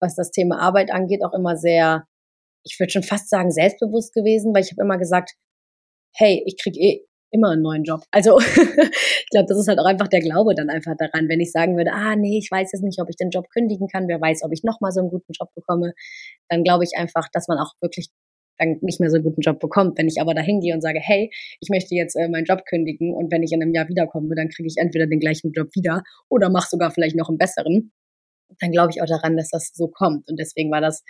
was 0.00 0.14
das 0.14 0.30
Thema 0.30 0.60
Arbeit 0.60 0.90
angeht, 0.90 1.22
auch 1.24 1.34
immer 1.34 1.56
sehr, 1.56 2.04
ich 2.64 2.78
würde 2.78 2.92
schon 2.92 3.02
fast 3.02 3.28
sagen, 3.30 3.50
selbstbewusst 3.50 4.14
gewesen, 4.14 4.54
weil 4.54 4.62
ich 4.62 4.72
habe 4.72 4.82
immer 4.82 4.98
gesagt, 4.98 5.32
hey, 6.14 6.42
ich 6.46 6.56
krieg 6.60 6.76
eh 6.76 7.06
immer 7.30 7.50
einen 7.50 7.62
neuen 7.62 7.84
Job. 7.84 8.02
Also 8.10 8.38
ich 8.40 9.30
glaube, 9.30 9.46
das 9.48 9.58
ist 9.58 9.68
halt 9.68 9.78
auch 9.78 9.86
einfach 9.86 10.08
der 10.08 10.20
Glaube 10.20 10.54
dann 10.54 10.70
einfach 10.70 10.94
daran. 10.96 11.28
Wenn 11.28 11.40
ich 11.40 11.52
sagen 11.52 11.76
würde, 11.76 11.92
ah 11.92 12.16
nee, 12.16 12.38
ich 12.38 12.50
weiß 12.50 12.72
jetzt 12.72 12.82
nicht, 12.82 13.00
ob 13.00 13.08
ich 13.08 13.16
den 13.16 13.30
Job 13.30 13.48
kündigen 13.50 13.88
kann, 13.88 14.08
wer 14.08 14.20
weiß, 14.20 14.42
ob 14.44 14.52
ich 14.52 14.64
nochmal 14.64 14.92
so 14.92 15.00
einen 15.00 15.10
guten 15.10 15.32
Job 15.32 15.48
bekomme, 15.54 15.94
dann 16.48 16.64
glaube 16.64 16.84
ich 16.84 16.92
einfach, 16.96 17.28
dass 17.32 17.48
man 17.48 17.58
auch 17.58 17.72
wirklich 17.80 18.08
dann 18.58 18.76
nicht 18.82 19.00
mehr 19.00 19.10
so 19.10 19.16
einen 19.16 19.24
guten 19.24 19.40
Job 19.40 19.58
bekommt. 19.58 19.98
Wenn 19.98 20.08
ich 20.08 20.20
aber 20.20 20.34
da 20.34 20.42
hingehe 20.42 20.74
und 20.74 20.82
sage, 20.82 21.00
hey, 21.00 21.30
ich 21.60 21.68
möchte 21.70 21.94
jetzt 21.94 22.14
äh, 22.16 22.28
meinen 22.28 22.44
Job 22.44 22.64
kündigen 22.68 23.14
und 23.14 23.32
wenn 23.32 23.42
ich 23.42 23.52
in 23.52 23.62
einem 23.62 23.74
Jahr 23.74 23.88
wiederkomme, 23.88 24.34
dann 24.34 24.48
kriege 24.48 24.66
ich 24.66 24.76
entweder 24.76 25.06
den 25.06 25.20
gleichen 25.20 25.52
Job 25.52 25.68
wieder 25.74 26.02
oder 26.28 26.50
mache 26.50 26.68
sogar 26.68 26.90
vielleicht 26.90 27.16
noch 27.16 27.28
einen 27.28 27.38
besseren, 27.38 27.92
dann 28.58 28.72
glaube 28.72 28.90
ich 28.92 29.02
auch 29.02 29.06
daran, 29.06 29.36
dass 29.36 29.48
das 29.48 29.72
so 29.74 29.88
kommt. 29.88 30.28
Und 30.28 30.38
deswegen 30.38 30.70
war 30.70 30.80
das 30.80 31.02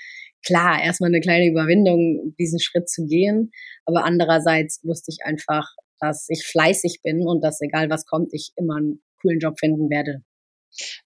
klar, 0.44 0.82
erstmal 0.82 1.08
eine 1.08 1.20
kleine 1.20 1.46
Überwindung, 1.46 2.34
diesen 2.38 2.60
Schritt 2.60 2.88
zu 2.88 3.06
gehen. 3.06 3.50
Aber 3.84 4.04
andererseits 4.04 4.80
wusste 4.84 5.10
ich 5.10 5.24
einfach, 5.24 5.74
dass 6.00 6.26
ich 6.28 6.44
fleißig 6.46 7.00
bin 7.02 7.26
und 7.26 7.42
dass 7.42 7.60
egal 7.60 7.90
was 7.90 8.06
kommt, 8.06 8.32
ich 8.32 8.52
immer 8.56 8.76
einen 8.76 9.02
coolen 9.20 9.38
Job 9.38 9.58
finden 9.58 9.90
werde. 9.90 10.22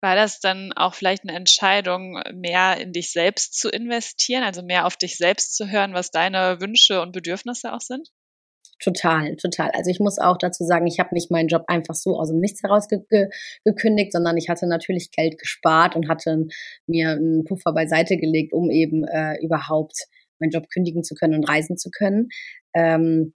War 0.00 0.14
das 0.14 0.40
dann 0.40 0.72
auch 0.72 0.94
vielleicht 0.94 1.22
eine 1.24 1.36
Entscheidung, 1.36 2.20
mehr 2.34 2.78
in 2.80 2.92
dich 2.92 3.12
selbst 3.12 3.58
zu 3.58 3.70
investieren, 3.70 4.42
also 4.42 4.62
mehr 4.62 4.86
auf 4.86 4.96
dich 4.96 5.16
selbst 5.16 5.56
zu 5.56 5.70
hören, 5.70 5.94
was 5.94 6.10
deine 6.10 6.60
Wünsche 6.60 7.00
und 7.00 7.12
Bedürfnisse 7.12 7.72
auch 7.72 7.80
sind? 7.80 8.10
Total, 8.82 9.36
total. 9.36 9.70
Also 9.70 9.90
ich 9.90 10.00
muss 10.00 10.18
auch 10.18 10.36
dazu 10.36 10.64
sagen, 10.64 10.86
ich 10.86 10.98
habe 10.98 11.14
nicht 11.14 11.30
meinen 11.30 11.48
Job 11.48 11.64
einfach 11.68 11.94
so 11.94 12.18
aus 12.18 12.28
dem 12.28 12.40
Nichts 12.40 12.62
heraus 12.62 12.88
ge 12.88 13.00
ge 13.08 13.28
gekündigt, 13.64 14.12
sondern 14.12 14.36
ich 14.36 14.48
hatte 14.48 14.66
natürlich 14.66 15.10
Geld 15.10 15.38
gespart 15.38 15.96
und 15.96 16.08
hatte 16.08 16.46
mir 16.86 17.12
einen 17.12 17.44
Puffer 17.44 17.72
beiseite 17.72 18.16
gelegt, 18.16 18.52
um 18.52 18.70
eben 18.70 19.04
äh, 19.04 19.36
überhaupt 19.42 19.96
meinen 20.38 20.50
Job 20.50 20.68
kündigen 20.68 21.02
zu 21.02 21.14
können 21.14 21.34
und 21.34 21.48
reisen 21.48 21.78
zu 21.78 21.90
können. 21.90 22.28
Ähm, 22.74 23.32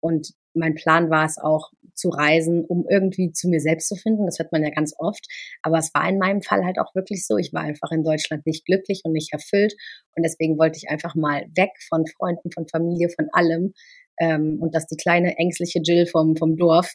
und 0.00 0.32
mein 0.56 0.74
Plan 0.74 1.10
war 1.10 1.24
es 1.24 1.38
auch 1.38 1.70
zu 1.94 2.10
reisen, 2.10 2.64
um 2.64 2.86
irgendwie 2.88 3.32
zu 3.32 3.48
mir 3.48 3.60
selbst 3.60 3.88
zu 3.88 3.96
finden. 3.96 4.26
Das 4.26 4.38
hört 4.38 4.52
man 4.52 4.62
ja 4.62 4.70
ganz 4.70 4.94
oft. 4.98 5.26
Aber 5.62 5.78
es 5.78 5.92
war 5.94 6.08
in 6.08 6.18
meinem 6.18 6.42
Fall 6.42 6.64
halt 6.64 6.78
auch 6.78 6.94
wirklich 6.94 7.26
so. 7.26 7.38
Ich 7.38 7.52
war 7.52 7.62
einfach 7.62 7.90
in 7.90 8.04
Deutschland 8.04 8.46
nicht 8.46 8.66
glücklich 8.66 9.02
und 9.04 9.12
nicht 9.12 9.32
erfüllt. 9.32 9.74
Und 10.14 10.22
deswegen 10.22 10.58
wollte 10.58 10.76
ich 10.76 10.90
einfach 10.90 11.14
mal 11.14 11.46
weg 11.56 11.70
von 11.88 12.06
Freunden, 12.06 12.50
von 12.50 12.68
Familie, 12.68 13.08
von 13.08 13.28
allem. 13.32 13.72
Ähm, 14.18 14.58
und 14.60 14.74
dass 14.74 14.86
die 14.86 14.96
kleine 14.96 15.36
ängstliche 15.38 15.80
Jill 15.82 16.06
vom, 16.06 16.36
vom 16.36 16.56
Dorf 16.56 16.92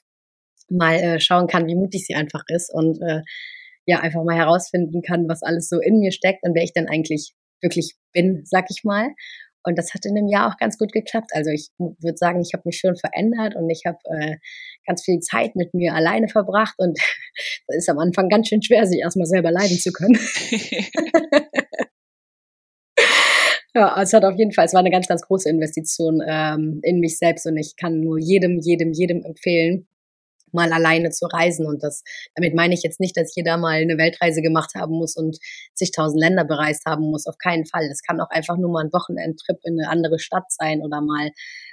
mal 0.70 0.96
äh, 0.96 1.20
schauen 1.20 1.48
kann, 1.48 1.68
wie 1.68 1.76
mutig 1.76 2.06
sie 2.06 2.16
einfach 2.16 2.44
ist 2.48 2.74
und 2.74 3.02
äh, 3.02 3.22
ja, 3.86 4.00
einfach 4.00 4.24
mal 4.24 4.36
herausfinden 4.36 5.02
kann, 5.02 5.28
was 5.28 5.44
alles 5.44 5.68
so 5.68 5.80
in 5.80 6.00
mir 6.00 6.12
steckt 6.12 6.44
und 6.44 6.56
wer 6.56 6.64
ich 6.64 6.74
denn 6.74 6.88
eigentlich 6.88 7.34
wirklich 7.62 7.96
bin, 8.14 8.42
sag 8.46 8.66
ich 8.70 8.84
mal. 8.84 9.10
Und 9.64 9.78
das 9.78 9.94
hat 9.94 10.06
in 10.06 10.16
dem 10.16 10.28
Jahr 10.28 10.52
auch 10.52 10.58
ganz 10.58 10.78
gut 10.78 10.92
geklappt. 10.92 11.32
Also 11.34 11.52
ich 11.52 11.70
würde 11.78 12.18
sagen, 12.18 12.42
ich 12.42 12.54
habe 12.54 12.64
mich 12.66 12.80
schon 12.80 12.96
verändert 12.96 13.56
und 13.56 13.70
ich 13.70 13.84
habe 13.86 14.00
äh, 14.06 14.38
ganz 14.86 15.04
viel 15.04 15.20
Zeit 15.20 15.56
mit 15.56 15.74
mir 15.74 15.94
alleine 15.94 16.28
verbracht. 16.28 16.76
Und 16.78 16.98
das 17.68 17.78
ist 17.78 17.90
am 17.90 18.00
Anfang 18.00 18.30
ganz 18.30 18.48
schön 18.48 18.62
schwer, 18.62 18.86
sich 18.86 19.00
erstmal 19.00 19.28
selber 19.28 19.52
leiden 19.52 19.78
zu 19.78 19.92
können. 19.92 20.18
ja, 23.76 24.02
es 24.02 24.14
hat 24.14 24.26
auf 24.26 24.38
jeden 24.38 24.52
Fall, 24.52 24.66
es 24.66 24.74
war 24.74 24.82
eine 24.82 24.92
ganz, 24.92 25.08
ganz 25.08 25.22
große 25.22 25.50
Investition 25.50 26.22
ähm, 26.28 26.80
in 26.84 27.00
mich 27.00 27.18
selbst 27.18 27.46
und 27.46 27.58
ich 27.58 27.76
kann 27.78 28.00
nur 28.00 28.20
jedem, 28.20 28.60
jedem, 28.60 28.92
jedem 28.92 29.24
empfehlen, 29.24 29.88
mal 30.54 30.72
alleine 30.72 31.10
zu 31.10 31.26
reisen. 31.26 31.66
Und 31.66 31.84
das, 31.84 32.04
damit 32.36 32.56
meine 32.56 32.74
ich 32.74 32.84
jetzt 32.84 33.00
nicht, 33.00 33.18
dass 33.18 33.36
jeder 33.36 33.58
mal 33.58 33.82
eine 33.82 33.98
Weltreise 33.98 34.42
gemacht 34.42 34.72
haben 34.76 34.94
muss 34.94 35.16
und 35.16 35.38
zigtausend 35.74 36.20
Länder 36.20 36.46
bereist 36.46 36.86
haben 36.86 37.10
muss. 37.10 37.28
Auf 37.28 37.38
keinen 37.38 37.66
Fall. 37.66 37.88
Das 37.90 38.02
kann 38.02 38.20
auch 38.20 38.30
einfach 38.30 38.58
nur 38.58 38.72
mal 38.72 38.84
ein 38.84 38.94
Wochenendtrip 38.94 39.58
in 39.64 39.80
eine 39.80 39.90
andere 39.90 40.20
Stadt 40.20 40.46
sein 40.50 40.82
oder 40.82 41.02
mal 41.02 41.30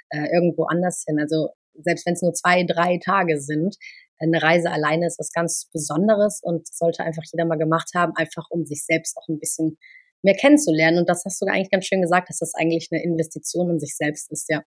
äh, 0.09 0.27
irgendwo 0.33 0.65
anders 0.65 1.03
hin. 1.07 1.19
Also 1.19 1.49
selbst 1.75 2.05
wenn 2.05 2.13
es 2.13 2.21
nur 2.21 2.33
zwei, 2.33 2.63
drei 2.63 2.99
Tage 3.03 3.39
sind, 3.39 3.75
eine 4.19 4.41
Reise 4.41 4.69
alleine 4.69 5.07
ist 5.07 5.19
was 5.19 5.31
ganz 5.31 5.69
Besonderes 5.71 6.41
und 6.43 6.67
sollte 6.67 7.03
einfach 7.03 7.23
jeder 7.31 7.45
mal 7.45 7.57
gemacht 7.57 7.91
haben, 7.95 8.13
einfach 8.15 8.45
um 8.49 8.65
sich 8.65 8.85
selbst 8.85 9.17
auch 9.17 9.27
ein 9.29 9.39
bisschen 9.39 9.77
mehr 10.21 10.35
kennenzulernen. 10.35 10.97
Und 10.97 11.09
das 11.09 11.23
hast 11.25 11.41
du 11.41 11.45
eigentlich 11.45 11.71
ganz 11.71 11.85
schön 11.85 12.01
gesagt, 12.01 12.29
dass 12.29 12.39
das 12.39 12.53
eigentlich 12.53 12.89
eine 12.91 13.01
Investition 13.01 13.69
in 13.69 13.79
sich 13.79 13.95
selbst 13.95 14.31
ist, 14.31 14.49
ja. 14.49 14.61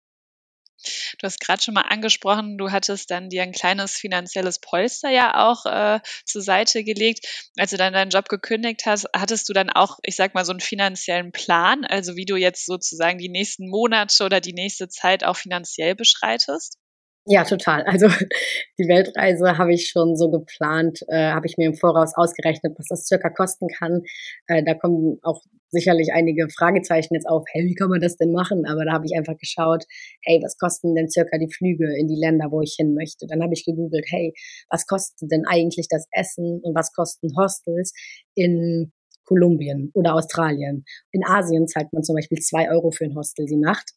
Du 1.18 1.26
hast 1.26 1.40
gerade 1.40 1.62
schon 1.62 1.74
mal 1.74 1.82
angesprochen, 1.82 2.58
du 2.58 2.70
hattest 2.70 3.10
dann 3.10 3.28
dir 3.28 3.42
ein 3.42 3.52
kleines 3.52 3.92
finanzielles 3.96 4.58
Polster 4.58 5.10
ja 5.10 5.48
auch 5.48 5.66
äh, 5.66 6.00
zur 6.24 6.42
Seite 6.42 6.84
gelegt. 6.84 7.26
Als 7.56 7.70
du 7.70 7.76
dann 7.76 7.92
deinen 7.92 8.10
Job 8.10 8.28
gekündigt 8.28 8.82
hast, 8.86 9.08
hattest 9.14 9.48
du 9.48 9.52
dann 9.52 9.70
auch, 9.70 9.98
ich 10.02 10.16
sag 10.16 10.34
mal, 10.34 10.44
so 10.44 10.52
einen 10.52 10.60
finanziellen 10.60 11.32
Plan, 11.32 11.84
also 11.84 12.16
wie 12.16 12.24
du 12.26 12.36
jetzt 12.36 12.66
sozusagen 12.66 13.18
die 13.18 13.28
nächsten 13.28 13.68
Monate 13.68 14.24
oder 14.24 14.40
die 14.40 14.52
nächste 14.54 14.88
Zeit 14.88 15.24
auch 15.24 15.36
finanziell 15.36 15.94
beschreitest? 15.94 16.78
Ja, 17.26 17.44
total. 17.44 17.82
Also 17.84 18.08
die 18.78 18.88
Weltreise 18.88 19.56
habe 19.56 19.72
ich 19.72 19.88
schon 19.88 20.16
so 20.16 20.28
geplant, 20.30 21.00
äh, 21.08 21.30
habe 21.30 21.46
ich 21.46 21.56
mir 21.56 21.66
im 21.68 21.74
Voraus 21.74 22.14
ausgerechnet, 22.16 22.74
was 22.76 22.86
das 22.88 23.06
circa 23.06 23.30
kosten 23.30 23.68
kann. 23.68 24.02
Äh, 24.48 24.64
da 24.64 24.74
kommen 24.74 25.18
auch 25.22 25.40
sicherlich 25.70 26.12
einige 26.12 26.48
Fragezeichen 26.50 27.14
jetzt 27.14 27.28
auf, 27.28 27.44
hey, 27.52 27.64
wie 27.64 27.74
kann 27.74 27.90
man 27.90 28.00
das 28.00 28.16
denn 28.16 28.32
machen? 28.32 28.66
Aber 28.66 28.84
da 28.84 28.92
habe 28.92 29.06
ich 29.06 29.16
einfach 29.16 29.38
geschaut, 29.38 29.84
hey, 30.22 30.40
was 30.42 30.58
kosten 30.58 30.94
denn 30.96 31.08
circa 31.08 31.38
die 31.38 31.48
Flüge 31.52 31.96
in 31.96 32.08
die 32.08 32.18
Länder, 32.18 32.50
wo 32.50 32.60
ich 32.60 32.74
hin 32.76 32.92
möchte? 32.94 33.26
Dann 33.28 33.40
habe 33.42 33.54
ich 33.54 33.64
gegoogelt, 33.64 34.04
hey, 34.10 34.34
was 34.68 34.86
kostet 34.86 35.30
denn 35.30 35.44
eigentlich 35.46 35.86
das 35.88 36.06
Essen 36.10 36.60
und 36.62 36.74
was 36.74 36.92
kosten 36.92 37.30
Hostels 37.36 37.92
in 38.34 38.92
Kolumbien 39.24 39.92
oder 39.94 40.14
Australien? 40.14 40.84
In 41.12 41.24
Asien 41.24 41.68
zahlt 41.68 41.92
man 41.92 42.02
zum 42.02 42.16
Beispiel 42.16 42.38
zwei 42.38 42.68
Euro 42.68 42.90
für 42.90 43.04
ein 43.04 43.14
Hostel 43.14 43.46
die 43.46 43.56
Nacht 43.56 43.92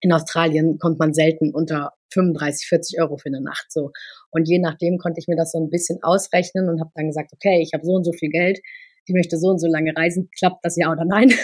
in 0.00 0.12
Australien 0.12 0.78
kommt 0.78 0.98
man 0.98 1.14
selten 1.14 1.54
unter 1.54 1.92
35, 2.12 2.68
40 2.68 3.00
Euro 3.00 3.16
für 3.16 3.28
eine 3.28 3.40
Nacht 3.40 3.66
so. 3.70 3.90
Und 4.30 4.48
je 4.48 4.58
nachdem 4.58 4.98
konnte 4.98 5.20
ich 5.20 5.28
mir 5.28 5.36
das 5.36 5.52
so 5.52 5.58
ein 5.58 5.70
bisschen 5.70 5.98
ausrechnen 6.02 6.68
und 6.68 6.80
habe 6.80 6.90
dann 6.94 7.06
gesagt, 7.06 7.32
okay, 7.32 7.60
ich 7.62 7.72
habe 7.74 7.84
so 7.84 7.92
und 7.92 8.04
so 8.04 8.12
viel 8.12 8.30
Geld, 8.30 8.60
ich 9.06 9.14
möchte 9.14 9.38
so 9.38 9.48
und 9.48 9.58
so 9.58 9.66
lange 9.68 9.96
reisen, 9.96 10.28
klappt 10.36 10.64
das 10.64 10.76
ja 10.76 10.90
oder 10.90 11.04
nein? 11.04 11.32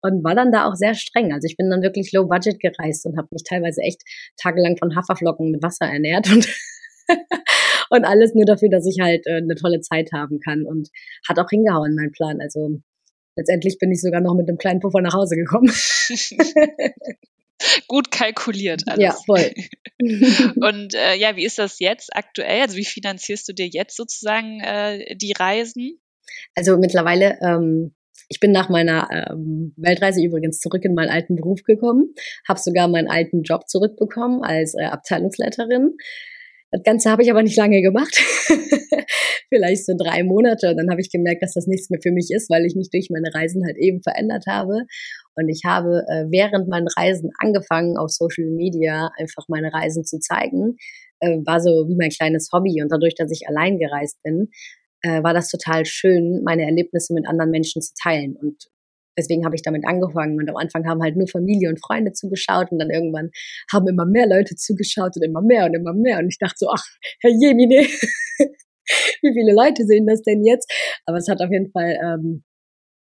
Und 0.00 0.24
war 0.24 0.34
dann 0.34 0.50
da 0.50 0.66
auch 0.66 0.74
sehr 0.74 0.94
streng. 0.94 1.30
Also 1.32 1.46
ich 1.46 1.58
bin 1.58 1.68
dann 1.68 1.82
wirklich 1.82 2.10
low 2.12 2.26
budget 2.26 2.58
gereist 2.58 3.04
und 3.04 3.18
habe 3.18 3.28
mich 3.32 3.42
teilweise 3.44 3.82
echt 3.82 4.00
tagelang 4.40 4.78
von 4.78 4.96
Haferflocken 4.96 5.50
mit 5.50 5.62
Wasser 5.62 5.84
ernährt 5.84 6.32
und 6.32 6.48
und 7.90 8.04
alles 8.06 8.34
nur 8.34 8.46
dafür, 8.46 8.70
dass 8.70 8.86
ich 8.86 8.96
halt 9.00 9.26
äh, 9.26 9.36
eine 9.36 9.54
tolle 9.54 9.80
Zeit 9.80 10.10
haben 10.12 10.40
kann 10.40 10.64
und 10.64 10.88
hat 11.28 11.38
auch 11.38 11.50
hingehauen 11.50 11.94
mein 11.94 12.10
Plan. 12.12 12.40
Also 12.40 12.80
letztendlich 13.36 13.78
bin 13.78 13.92
ich 13.92 14.00
sogar 14.00 14.22
noch 14.22 14.34
mit 14.34 14.48
einem 14.48 14.56
kleinen 14.56 14.80
Puffer 14.80 15.02
nach 15.02 15.14
Hause 15.14 15.36
gekommen. 15.36 15.70
gut 17.88 18.10
kalkuliert 18.10 18.82
alles. 18.86 19.02
Ja, 19.02 19.16
voll. 19.26 19.52
Und 20.56 20.94
äh, 20.94 21.16
ja, 21.16 21.36
wie 21.36 21.44
ist 21.44 21.58
das 21.58 21.78
jetzt 21.78 22.14
aktuell? 22.14 22.62
Also 22.62 22.76
wie 22.76 22.84
finanzierst 22.84 23.48
du 23.48 23.52
dir 23.52 23.66
jetzt 23.66 23.96
sozusagen 23.96 24.60
äh, 24.60 25.16
die 25.16 25.32
Reisen? 25.32 26.00
Also 26.54 26.76
mittlerweile, 26.78 27.38
ähm, 27.42 27.94
ich 28.28 28.40
bin 28.40 28.52
nach 28.52 28.68
meiner 28.68 29.08
ähm, 29.10 29.74
Weltreise 29.76 30.22
übrigens 30.22 30.58
zurück 30.58 30.84
in 30.84 30.94
meinen 30.94 31.10
alten 31.10 31.36
Beruf 31.36 31.62
gekommen, 31.62 32.14
habe 32.48 32.58
sogar 32.58 32.88
meinen 32.88 33.08
alten 33.08 33.42
Job 33.42 33.68
zurückbekommen 33.68 34.42
als 34.42 34.74
äh, 34.74 34.84
Abteilungsleiterin. 34.84 35.96
Das 36.72 36.82
Ganze 36.84 37.10
habe 37.10 37.22
ich 37.22 37.30
aber 37.30 37.42
nicht 37.42 37.56
lange 37.58 37.82
gemacht. 37.82 38.16
Vielleicht 39.50 39.84
so 39.84 39.92
drei 39.94 40.24
Monate. 40.24 40.70
Und 40.70 40.78
dann 40.78 40.90
habe 40.90 41.02
ich 41.02 41.10
gemerkt, 41.10 41.42
dass 41.42 41.52
das 41.52 41.66
nichts 41.66 41.90
mehr 41.90 42.00
für 42.02 42.12
mich 42.12 42.30
ist, 42.30 42.48
weil 42.48 42.64
ich 42.64 42.74
mich 42.74 42.88
durch 42.90 43.08
meine 43.10 43.28
Reisen 43.34 43.62
halt 43.66 43.76
eben 43.76 44.02
verändert 44.02 44.44
habe. 44.48 44.86
Und 45.34 45.50
ich 45.50 45.62
habe 45.66 46.02
äh, 46.08 46.24
während 46.30 46.68
meinen 46.68 46.88
Reisen 46.96 47.30
angefangen, 47.38 47.98
auf 47.98 48.08
Social 48.08 48.46
Media 48.46 49.10
einfach 49.18 49.44
meine 49.48 49.70
Reisen 49.70 50.04
zu 50.04 50.18
zeigen. 50.18 50.76
Äh, 51.20 51.38
war 51.44 51.60
so 51.60 51.86
wie 51.88 51.96
mein 51.96 52.08
kleines 52.08 52.48
Hobby. 52.54 52.82
Und 52.82 52.90
dadurch, 52.90 53.14
dass 53.16 53.30
ich 53.30 53.46
allein 53.46 53.78
gereist 53.78 54.22
bin, 54.22 54.48
äh, 55.02 55.22
war 55.22 55.34
das 55.34 55.48
total 55.48 55.84
schön, 55.84 56.40
meine 56.42 56.64
Erlebnisse 56.64 57.12
mit 57.12 57.26
anderen 57.28 57.50
Menschen 57.50 57.82
zu 57.82 57.92
teilen. 58.02 58.34
Und 58.34 58.71
deswegen 59.16 59.44
habe 59.44 59.54
ich 59.54 59.62
damit 59.62 59.86
angefangen. 59.86 60.38
Und 60.38 60.48
am 60.48 60.56
Anfang 60.56 60.86
haben 60.86 61.02
halt 61.02 61.16
nur 61.16 61.28
Familie 61.28 61.68
und 61.68 61.80
Freunde 61.84 62.12
zugeschaut 62.12 62.70
und 62.70 62.78
dann 62.78 62.90
irgendwann 62.90 63.30
haben 63.72 63.88
immer 63.88 64.06
mehr 64.06 64.26
Leute 64.26 64.56
zugeschaut 64.56 65.16
und 65.16 65.22
immer 65.22 65.42
mehr 65.42 65.66
und 65.66 65.74
immer 65.74 65.94
mehr. 65.94 66.18
Und 66.18 66.28
ich 66.28 66.38
dachte 66.38 66.56
so, 66.58 66.68
ach, 66.70 66.84
Herr 67.20 67.30
Jemine, 67.30 67.76
wie 69.22 69.32
viele 69.32 69.54
Leute 69.54 69.84
sehen 69.86 70.06
das 70.06 70.22
denn 70.22 70.44
jetzt? 70.44 70.70
Aber 71.06 71.18
es 71.18 71.28
hat 71.28 71.40
auf 71.40 71.50
jeden 71.50 71.70
Fall 71.70 71.96
ähm, 72.02 72.44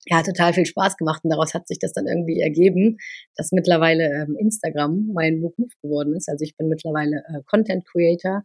ja 0.07 0.23
total 0.23 0.53
viel 0.53 0.67
Spaß 0.67 0.97
gemacht 0.97 1.23
und 1.25 1.31
daraus 1.31 1.55
hat 1.55 1.69
sich 1.69 1.79
das 1.79 1.93
dann 1.93 2.07
irgendwie 2.07 2.41
ergeben, 2.41 2.97
dass 3.37 3.53
mittlerweile 3.53 4.05
ähm, 4.05 4.37
Instagram 4.39 5.11
mein 5.13 5.41
Beruf 5.41 5.73
geworden 5.83 6.15
ist. 6.17 6.29
Also 6.29 6.45
ich 6.45 6.57
bin 6.57 6.69
mittlerweile 6.69 7.23
äh, 7.29 7.43
Content 7.47 7.85
Creator 7.87 8.43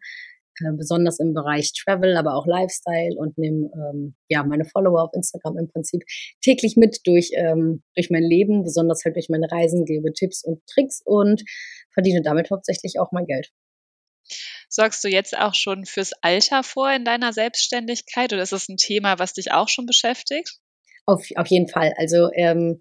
besonders 0.78 1.20
im 1.20 1.34
Bereich 1.34 1.72
Travel, 1.74 2.18
aber 2.18 2.36
auch 2.36 2.46
Lifestyle 2.46 3.16
und 3.18 3.38
nehme 3.38 3.70
ähm, 3.76 4.16
ja 4.30 4.44
meine 4.44 4.66
Follower 4.66 5.04
auf 5.04 5.14
Instagram 5.14 5.58
im 5.58 5.68
Prinzip 5.68 6.04
täglich 6.42 6.76
mit 6.78 7.00
durch 7.06 7.32
ähm, 7.36 7.84
durch 7.96 8.10
mein 8.10 8.24
Leben, 8.24 8.64
besonders 8.64 9.04
halt 9.06 9.16
durch 9.16 9.30
meine 9.30 9.52
Reisen, 9.52 9.86
gebe 9.86 10.14
Tipps 10.14 10.44
und 10.44 10.62
Tricks 10.68 11.02
und 11.04 11.44
verdiene 11.94 12.22
damit 12.22 12.52
hauptsächlich 12.52 13.00
auch 13.00 13.12
mein 13.12 13.26
Geld. 13.26 13.52
Sorgst 14.70 15.04
du 15.04 15.08
jetzt 15.10 15.38
auch 15.38 15.54
schon 15.54 15.86
fürs 15.86 16.14
Alter 16.22 16.64
vor 16.64 16.92
in 16.92 17.06
deiner 17.06 17.34
Selbstständigkeit 17.34 18.34
oder 18.34 18.42
ist 18.42 18.54
das 18.54 18.70
ein 18.70 18.78
Thema, 18.78 19.20
was 19.20 19.34
dich 19.34 19.52
auch 19.52 19.70
schon 19.70 19.86
beschäftigt? 19.86 20.60
Auf, 21.06 21.28
auf 21.36 21.48
jeden 21.48 21.68
Fall. 21.68 21.94
Also 21.98 22.30
ähm, 22.34 22.80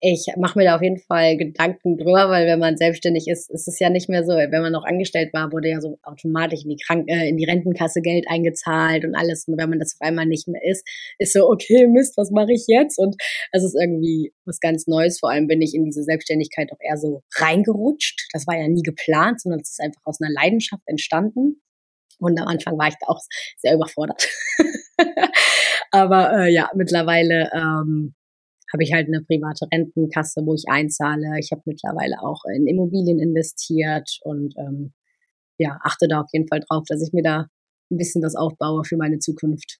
ich 0.00 0.26
mache 0.36 0.56
mir 0.58 0.64
da 0.64 0.76
auf 0.76 0.82
jeden 0.82 0.98
Fall 0.98 1.36
Gedanken 1.36 1.96
drüber, 1.96 2.30
weil 2.30 2.46
wenn 2.46 2.60
man 2.60 2.76
selbstständig 2.76 3.26
ist, 3.26 3.50
ist 3.50 3.66
es 3.66 3.80
ja 3.80 3.90
nicht 3.90 4.08
mehr 4.08 4.24
so. 4.24 4.32
Wenn 4.32 4.62
man 4.62 4.72
noch 4.72 4.84
angestellt 4.84 5.32
war, 5.32 5.50
wurde 5.50 5.70
ja 5.70 5.80
so 5.80 5.98
automatisch 6.02 6.62
in 6.62 6.70
die 6.70 6.76
Krank 6.76 7.08
äh, 7.08 7.28
in 7.28 7.36
die 7.36 7.44
Rentenkasse 7.44 8.00
Geld 8.00 8.26
eingezahlt 8.28 9.04
und 9.04 9.16
alles. 9.16 9.48
Und 9.48 9.58
wenn 9.58 9.68
man 9.68 9.80
das 9.80 9.96
auf 9.98 10.06
einmal 10.06 10.26
nicht 10.26 10.46
mehr 10.46 10.62
ist, 10.64 10.86
ist 11.18 11.32
so, 11.32 11.48
okay, 11.48 11.88
Mist, 11.88 12.16
was 12.16 12.30
mache 12.30 12.52
ich 12.52 12.64
jetzt? 12.68 12.98
Und 12.98 13.16
es 13.50 13.64
ist 13.64 13.76
irgendwie 13.80 14.32
was 14.44 14.60
ganz 14.60 14.86
Neues. 14.86 15.18
Vor 15.18 15.30
allem 15.30 15.48
bin 15.48 15.60
ich 15.62 15.74
in 15.74 15.84
diese 15.84 16.04
Selbstständigkeit 16.04 16.70
auch 16.72 16.80
eher 16.80 16.96
so 16.96 17.22
reingerutscht. 17.36 18.28
Das 18.32 18.46
war 18.46 18.56
ja 18.56 18.68
nie 18.68 18.82
geplant, 18.82 19.40
sondern 19.40 19.60
es 19.60 19.70
ist 19.70 19.80
einfach 19.80 20.02
aus 20.04 20.20
einer 20.20 20.32
Leidenschaft 20.32 20.82
entstanden. 20.86 21.60
Und 22.20 22.40
am 22.40 22.46
Anfang 22.46 22.78
war 22.78 22.88
ich 22.88 22.96
da 23.00 23.08
auch 23.08 23.20
sehr 23.56 23.74
überfordert. 23.74 24.28
Aber 25.90 26.44
äh, 26.44 26.52
ja, 26.52 26.70
mittlerweile 26.74 27.50
ähm, 27.52 28.14
habe 28.72 28.82
ich 28.82 28.92
halt 28.92 29.08
eine 29.08 29.22
private 29.22 29.66
Rentenkasse, 29.72 30.42
wo 30.44 30.54
ich 30.54 30.64
einzahle. 30.68 31.38
Ich 31.38 31.50
habe 31.52 31.62
mittlerweile 31.64 32.22
auch 32.22 32.42
in 32.54 32.66
Immobilien 32.66 33.18
investiert 33.18 34.18
und 34.22 34.54
ähm, 34.58 34.92
ja, 35.58 35.78
achte 35.82 36.06
da 36.08 36.20
auf 36.20 36.28
jeden 36.32 36.48
Fall 36.48 36.60
drauf, 36.60 36.84
dass 36.88 37.02
ich 37.02 37.12
mir 37.12 37.22
da 37.22 37.46
ein 37.90 37.96
bisschen 37.96 38.22
was 38.22 38.36
aufbaue 38.36 38.84
für 38.84 38.96
meine 38.96 39.18
Zukunft. 39.18 39.78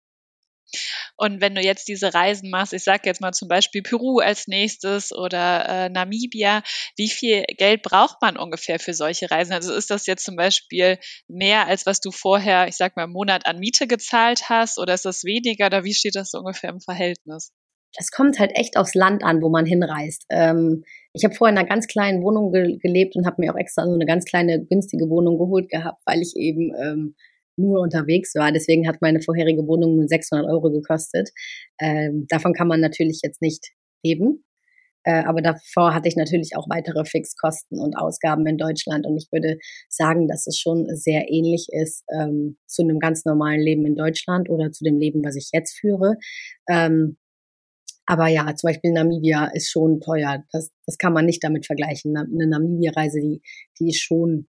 Und 1.17 1.41
wenn 1.41 1.55
du 1.55 1.63
jetzt 1.63 1.89
diese 1.89 2.13
Reisen 2.13 2.51
machst, 2.51 2.73
ich 2.73 2.85
sage 2.85 3.03
jetzt 3.07 3.21
mal 3.21 3.33
zum 3.33 3.49
Beispiel 3.49 3.83
Peru 3.83 4.19
als 4.19 4.47
nächstes 4.49 5.13
oder 5.13 5.67
äh, 5.67 5.89
Namibia, 5.89 6.63
wie 6.97 7.09
viel 7.09 7.45
Geld 7.57 7.83
braucht 7.83 8.21
man 8.21 8.37
ungefähr 8.37 8.79
für 8.79 8.95
solche 8.95 9.31
Reisen? 9.31 9.53
Also 9.53 9.73
ist 9.73 9.91
das 9.91 10.07
jetzt 10.07 10.25
zum 10.25 10.37
Beispiel 10.37 10.99
mehr, 11.27 11.67
als 11.67 11.87
was 11.87 12.01
du 12.01 12.11
vorher, 12.11 12.69
ich 12.69 12.77
sag 12.77 12.97
mal, 12.97 13.05
im 13.05 13.13
Monat 13.13 13.47
an 13.47 13.59
Miete 13.59 13.87
gezahlt 13.87 14.49
hast 14.49 14.79
oder 14.79 14.95
ist 14.95 15.07
das 15.07 15.25
weniger 15.25 15.67
oder 15.67 15.85
wie 15.85 15.95
steht 15.95 16.17
das 16.17 16.31
so 16.31 16.39
ungefähr 16.39 16.71
im 16.71 16.81
Verhältnis? 16.81 17.51
Es 17.97 18.11
kommt 18.11 18.39
halt 18.39 18.53
echt 18.55 18.77
aufs 18.77 18.95
Land 18.95 19.25
an, 19.25 19.43
wo 19.43 19.49
man 19.49 19.67
hinreist. 19.67 20.27
Ähm, 20.31 20.85
ich 21.13 21.25
habe 21.25 21.35
vorher 21.35 21.53
in 21.53 21.59
einer 21.59 21.69
ganz 21.69 21.87
kleinen 21.87 22.23
Wohnung 22.23 22.53
ge 22.53 22.79
gelebt 22.79 23.17
und 23.17 23.27
habe 23.27 23.37
mir 23.39 23.53
auch 23.53 23.59
extra 23.59 23.85
so 23.87 23.95
eine 23.95 24.07
ganz 24.07 24.25
kleine 24.25 24.65
günstige 24.65 25.09
Wohnung 25.09 25.39
geholt 25.39 25.69
gehabt, 25.71 26.03
weil 26.05 26.21
ich 26.21 26.35
eben 26.37 26.73
ähm, 26.81 27.15
nur 27.57 27.81
unterwegs 27.81 28.35
war. 28.35 28.53
Deswegen 28.53 28.87
hat 28.87 29.01
meine 29.01 29.21
vorherige 29.21 29.67
Wohnung 29.67 29.97
nur 29.97 30.07
600 30.07 30.47
Euro 30.47 30.71
gekostet. 30.71 31.31
Ähm, 31.81 32.27
davon 32.29 32.53
kann 32.53 32.69
man 32.69 32.81
natürlich 32.81 33.21
jetzt 33.23 33.43
nicht 33.43 33.69
leben. 34.03 34.45
Äh, 35.05 35.25
aber 35.25 35.43
davor 35.43 35.95
hatte 35.95 36.09
ich 36.09 36.17
natürlich 36.17 36.57
auch 36.57 36.69
weitere 36.69 37.05
Fixkosten 37.05 37.81
und 37.81 37.97
Ausgaben 37.97 38.47
in 38.47 38.59
Deutschland. 38.59 39.07
Und 39.07 39.17
ich 39.17 39.29
würde 39.33 39.59
sagen, 39.89 40.29
dass 40.29 40.47
es 40.47 40.59
schon 40.59 40.87
sehr 40.95 41.31
ähnlich 41.31 41.69
ist 41.71 42.05
ähm, 42.13 42.59
zu 42.67 42.83
einem 42.83 42.99
ganz 42.99 43.25
normalen 43.25 43.61
Leben 43.61 43.87
in 43.87 43.97
Deutschland 43.97 44.51
oder 44.51 44.71
zu 44.71 44.85
dem 44.85 44.99
Leben, 44.99 45.25
was 45.25 45.37
ich 45.37 45.51
jetzt 45.53 45.79
führe. 45.79 46.17
Ähm, 46.69 47.17
aber 48.09 48.29
ja, 48.29 48.47
zum 48.57 48.69
Beispiel 48.69 48.93
Namibia 48.93 49.51
ist 49.53 49.71
schon 49.71 50.01
teuer. 50.01 50.43
Das, 50.51 50.71
das 50.87 50.97
kann 50.97 51.13
man 51.13 51.27
nicht 51.27 51.45
damit 51.45 51.67
vergleichen. 51.67 52.17
Eine 52.17 52.47
Namibia-Reise, 52.47 53.21
die, 53.21 53.43
die 53.79 53.91
ist 53.91 54.01
schon, 54.01 54.49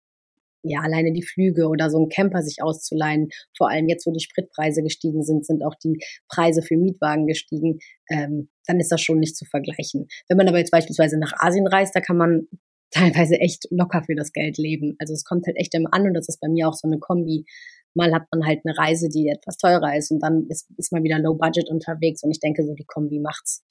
ja, 0.65 0.81
alleine 0.81 1.13
die 1.13 1.23
Flüge 1.23 1.69
oder 1.69 1.89
so 1.89 2.01
ein 2.01 2.09
Camper 2.09 2.43
sich 2.43 2.63
auszuleihen. 2.63 3.29
Vor 3.57 3.71
allem 3.71 3.89
jetzt, 3.89 4.07
wo 4.07 4.11
die 4.11 4.25
Spritpreise 4.25 4.83
gestiegen 4.83 5.23
sind, 5.23 5.47
sind 5.47 5.65
auch 5.65 5.77
die 5.77 6.01
Preise 6.29 6.63
für 6.63 6.77
Mietwagen 6.77 7.29
gestiegen. 7.29 7.79
Ähm, 8.11 8.49
dann 8.67 8.81
ist 8.81 8.91
das 8.91 9.01
schon 9.01 9.21
nicht 9.21 9.37
zu 9.37 9.45
vergleichen. 9.45 10.09
Wenn 10.29 10.37
man 10.37 10.49
aber 10.49 10.59
jetzt 10.59 10.73
beispielsweise 10.73 11.17
nach 11.21 11.33
Asien 11.37 11.69
reist, 11.69 11.95
da 11.95 12.01
kann 12.01 12.17
man 12.17 12.49
teilweise 12.91 13.37
echt 13.37 13.69
locker 13.71 14.03
für 14.03 14.17
das 14.17 14.33
Geld 14.33 14.59
leben. 14.59 14.97
Also 14.99 15.15
es 15.15 15.23
kommt 15.23 15.47
halt 15.47 15.59
echt 15.59 15.75
immer 15.75 15.91
an 15.93 16.09
und 16.09 16.15
das 16.15 16.29
ist 16.29 16.41
bei 16.41 16.49
mir 16.49 16.69
auch 16.69 16.75
so 16.75 16.89
eine 16.89 16.99
Kombi 16.99 17.45
Mal 17.95 18.13
hat 18.13 18.25
man 18.33 18.47
halt 18.47 18.61
eine 18.65 18.77
Reise, 18.77 19.09
die 19.09 19.29
etwas 19.29 19.57
teurer 19.57 19.97
ist 19.97 20.11
und 20.11 20.21
dann 20.21 20.47
ist, 20.49 20.69
ist 20.77 20.93
man 20.93 21.03
wieder 21.03 21.19
low 21.19 21.35
budget 21.35 21.69
unterwegs 21.69 22.23
und 22.23 22.31
ich 22.31 22.41
denke, 22.41 22.65
so 22.65 22.75
die 22.75 22.87
Kombi 22.87 23.21
macht's. 23.21 23.65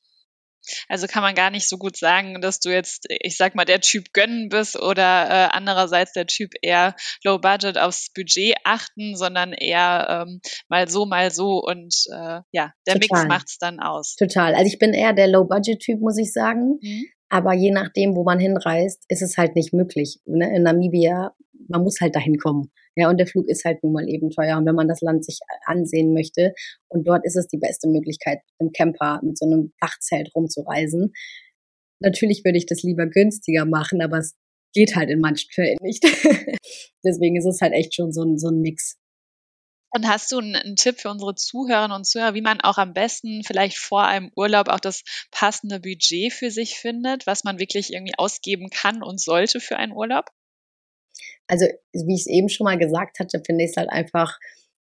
Also 0.87 1.07
kann 1.07 1.23
man 1.23 1.35
gar 1.35 1.49
nicht 1.49 1.67
so 1.67 1.77
gut 1.77 1.97
sagen, 1.97 2.41
dass 2.41 2.59
du 2.59 2.69
jetzt, 2.69 3.07
ich 3.09 3.37
sag 3.37 3.55
mal, 3.55 3.65
der 3.65 3.81
Typ 3.81 4.13
gönnen 4.13 4.49
bist 4.49 4.81
oder 4.81 5.29
äh, 5.29 5.49
andererseits 5.51 6.13
der 6.13 6.25
Typ 6.25 6.51
eher 6.61 6.95
low 7.23 7.37
budget 7.37 7.77
aufs 7.77 8.11
Budget 8.13 8.55
achten, 8.63 9.15
sondern 9.15 9.53
eher 9.53 10.25
ähm, 10.27 10.39
mal 10.69 10.87
so, 10.87 11.05
mal 11.05 11.31
so 11.31 11.61
und 11.61 11.93
äh, 12.11 12.41
ja, 12.51 12.71
der 12.87 12.99
Total. 12.99 12.99
Mix 12.99 13.27
macht's 13.27 13.57
dann 13.57 13.79
aus. 13.79 14.15
Total. 14.15 14.55
Also 14.55 14.67
ich 14.67 14.79
bin 14.79 14.93
eher 14.93 15.13
der 15.13 15.27
low 15.27 15.43
budget 15.45 15.79
Typ, 15.79 15.99
muss 15.99 16.17
ich 16.17 16.31
sagen. 16.31 16.79
Mhm. 16.81 17.05
Aber 17.29 17.53
je 17.53 17.71
nachdem, 17.71 18.15
wo 18.15 18.23
man 18.23 18.39
hinreist, 18.39 19.05
ist 19.07 19.23
es 19.23 19.37
halt 19.37 19.55
nicht 19.55 19.73
möglich. 19.73 20.19
Ne? 20.25 20.55
In 20.55 20.63
Namibia, 20.63 21.33
man 21.67 21.83
muss 21.83 21.99
halt 22.01 22.15
dahin 22.15 22.37
kommen. 22.37 22.71
Ja, 22.95 23.09
und 23.09 23.17
der 23.17 23.27
Flug 23.27 23.47
ist 23.47 23.65
halt 23.65 23.83
nun 23.83 23.93
mal 23.93 24.07
eben 24.07 24.29
teuer. 24.29 24.57
Und 24.57 24.65
wenn 24.65 24.75
man 24.75 24.87
das 24.87 25.01
Land 25.01 25.25
sich 25.25 25.39
ansehen 25.65 26.13
möchte, 26.13 26.53
und 26.89 27.07
dort 27.07 27.25
ist 27.25 27.35
es 27.35 27.47
die 27.47 27.57
beste 27.57 27.89
Möglichkeit, 27.89 28.39
mit 28.59 28.59
einem 28.59 28.71
Camper, 28.71 29.19
mit 29.23 29.37
so 29.37 29.45
einem 29.45 29.73
Dachzelt 29.79 30.29
rumzureisen. 30.35 31.13
Natürlich 31.99 32.43
würde 32.43 32.57
ich 32.57 32.65
das 32.65 32.83
lieber 32.83 33.07
günstiger 33.07 33.65
machen, 33.65 34.01
aber 34.01 34.19
es 34.19 34.35
geht 34.73 34.95
halt 34.95 35.09
in 35.09 35.19
manchen 35.19 35.49
Fällen 35.51 35.77
nicht. 35.81 36.03
Deswegen 37.05 37.37
ist 37.37 37.45
es 37.45 37.61
halt 37.61 37.73
echt 37.73 37.95
schon 37.95 38.11
so 38.11 38.23
ein, 38.23 38.37
so 38.37 38.49
ein 38.49 38.59
Mix. 38.59 38.97
Und 39.95 40.07
hast 40.07 40.31
du 40.31 40.39
einen, 40.39 40.55
einen, 40.55 40.75
Tipp 40.75 40.99
für 40.99 41.11
unsere 41.11 41.35
Zuhörerinnen 41.35 41.95
und 41.95 42.05
Zuhörer, 42.05 42.33
wie 42.33 42.41
man 42.41 42.61
auch 42.61 42.79
am 42.79 42.93
besten 42.93 43.43
vielleicht 43.43 43.77
vor 43.77 44.05
einem 44.07 44.31
Urlaub 44.35 44.67
auch 44.67 44.79
das 44.79 45.03
passende 45.29 45.79
Budget 45.79 46.33
für 46.33 46.49
sich 46.49 46.79
findet, 46.79 47.27
was 47.27 47.43
man 47.43 47.59
wirklich 47.59 47.93
irgendwie 47.93 48.17
ausgeben 48.17 48.69
kann 48.71 49.03
und 49.03 49.21
sollte 49.21 49.59
für 49.59 49.77
einen 49.77 49.93
Urlaub? 49.93 50.25
Also 51.47 51.65
wie 51.93 52.15
ich 52.15 52.21
es 52.21 52.27
eben 52.27 52.49
schon 52.49 52.65
mal 52.65 52.77
gesagt 52.77 53.19
hatte, 53.19 53.41
finde 53.45 53.65
ich 53.65 53.71
es 53.71 53.77
halt 53.77 53.89
einfach 53.89 54.37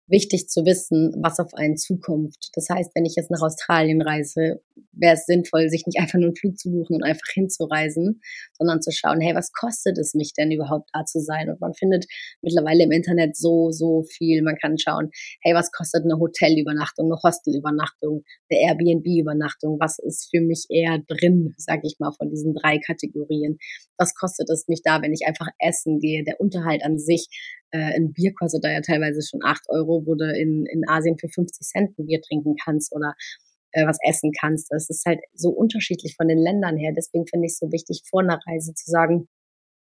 wichtig 0.06 0.48
zu 0.48 0.64
wissen, 0.64 1.14
was 1.22 1.38
auf 1.38 1.54
einen 1.54 1.76
zukommt. 1.76 2.36
Das 2.54 2.68
heißt, 2.68 2.90
wenn 2.94 3.04
ich 3.04 3.14
jetzt 3.16 3.30
nach 3.30 3.42
Australien 3.42 4.02
reise, 4.02 4.60
wäre 4.92 5.14
es 5.14 5.24
sinnvoll, 5.26 5.68
sich 5.70 5.86
nicht 5.86 5.98
einfach 5.98 6.18
nur 6.18 6.28
einen 6.28 6.36
Flug 6.36 6.58
zu 6.58 6.70
buchen 6.70 6.96
und 6.96 7.02
einfach 7.02 7.26
hinzureisen, 7.32 8.20
sondern 8.58 8.82
zu 8.82 8.90
schauen, 8.90 9.20
hey, 9.20 9.34
was 9.34 9.52
kostet 9.52 9.98
es 9.98 10.14
mich 10.14 10.32
denn 10.34 10.50
überhaupt 10.50 10.90
da 10.92 11.04
zu 11.04 11.20
sein? 11.20 11.48
Und 11.50 11.60
man 11.60 11.72
findet 11.74 12.06
mittlerweile 12.42 12.84
im 12.84 12.90
Internet 12.90 13.36
so, 13.36 13.70
so 13.70 14.02
viel. 14.02 14.42
Man 14.42 14.56
kann 14.56 14.78
schauen, 14.78 15.10
hey, 15.40 15.54
was 15.54 15.70
kostet 15.72 16.04
eine 16.04 16.18
Hotelübernachtung, 16.18 17.06
eine 17.06 17.20
Hostelübernachtung, 17.22 18.24
eine 18.50 18.60
Airbnb-Übernachtung? 18.60 19.78
Was 19.80 19.98
ist 19.98 20.28
für 20.30 20.40
mich 20.40 20.66
eher 20.68 20.98
drin, 21.06 21.54
sag 21.56 21.80
ich 21.84 21.96
mal, 21.98 22.12
von 22.12 22.28
diesen 22.28 22.54
drei 22.54 22.78
Kategorien? 22.78 23.58
Was 23.96 24.14
kostet 24.14 24.50
es 24.50 24.68
mich 24.68 24.82
da, 24.82 25.00
wenn 25.00 25.12
ich 25.12 25.26
einfach 25.26 25.48
essen 25.58 26.00
gehe? 26.00 26.24
Der 26.24 26.40
Unterhalt 26.40 26.84
an 26.84 26.98
sich, 26.98 27.28
äh, 27.72 27.96
ein 27.96 28.12
Bier 28.12 28.32
kostet 28.34 28.64
da 28.64 28.70
ja 28.70 28.80
teilweise 28.80 29.20
schon 29.22 29.40
acht 29.42 29.68
Euro, 29.68 30.04
wo 30.06 30.14
du 30.14 30.24
in, 30.24 30.66
in 30.66 30.88
Asien 30.88 31.18
für 31.18 31.28
50 31.28 31.66
Cent 31.66 31.98
ein 31.98 32.06
Bier 32.06 32.20
trinken 32.20 32.54
kannst 32.62 32.94
oder 32.94 33.14
äh, 33.72 33.86
was 33.86 33.98
essen 34.06 34.32
kannst. 34.38 34.70
Das 34.70 34.88
ist 34.88 35.04
halt 35.06 35.20
so 35.34 35.50
unterschiedlich 35.50 36.14
von 36.16 36.28
den 36.28 36.38
Ländern 36.38 36.76
her. 36.76 36.92
Deswegen 36.96 37.26
finde 37.26 37.46
ich 37.46 37.52
es 37.52 37.58
so 37.58 37.72
wichtig, 37.72 38.02
vor 38.08 38.20
einer 38.20 38.40
Reise 38.46 38.74
zu 38.74 38.90
sagen, 38.90 39.28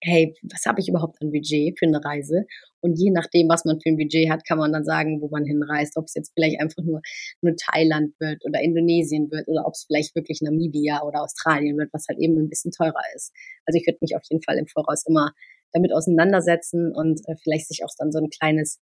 hey, 0.02 0.34
was 0.42 0.66
habe 0.66 0.80
ich 0.80 0.88
überhaupt 0.88 1.20
an 1.22 1.30
Budget 1.30 1.78
für 1.78 1.86
eine 1.86 2.04
Reise? 2.04 2.44
Und 2.80 2.98
je 2.98 3.10
nachdem, 3.10 3.48
was 3.48 3.64
man 3.64 3.80
für 3.80 3.88
ein 3.88 3.96
Budget 3.96 4.30
hat, 4.30 4.46
kann 4.46 4.58
man 4.58 4.72
dann 4.72 4.84
sagen, 4.84 5.20
wo 5.22 5.28
man 5.28 5.44
hinreist. 5.44 5.96
Ob 5.96 6.04
es 6.04 6.14
jetzt 6.14 6.32
vielleicht 6.34 6.60
einfach 6.60 6.82
nur, 6.82 7.00
nur 7.40 7.56
Thailand 7.56 8.12
wird 8.20 8.44
oder 8.44 8.60
Indonesien 8.60 9.30
wird 9.30 9.48
oder 9.48 9.66
ob 9.66 9.72
es 9.72 9.84
vielleicht 9.86 10.14
wirklich 10.14 10.42
Namibia 10.42 11.02
oder 11.02 11.22
Australien 11.22 11.78
wird, 11.78 11.90
was 11.92 12.06
halt 12.08 12.18
eben 12.18 12.38
ein 12.38 12.48
bisschen 12.48 12.72
teurer 12.72 13.02
ist. 13.14 13.32
Also 13.64 13.78
ich 13.78 13.86
würde 13.86 13.98
mich 14.02 14.14
auf 14.14 14.22
jeden 14.28 14.42
Fall 14.42 14.58
im 14.58 14.66
Voraus 14.66 15.04
immer 15.06 15.32
damit 15.74 15.92
auseinandersetzen 15.92 16.92
und 16.94 17.20
äh, 17.26 17.34
vielleicht 17.42 17.68
sich 17.68 17.84
auch 17.84 17.90
dann 17.98 18.12
so 18.12 18.18
ein 18.18 18.30
kleines 18.30 18.80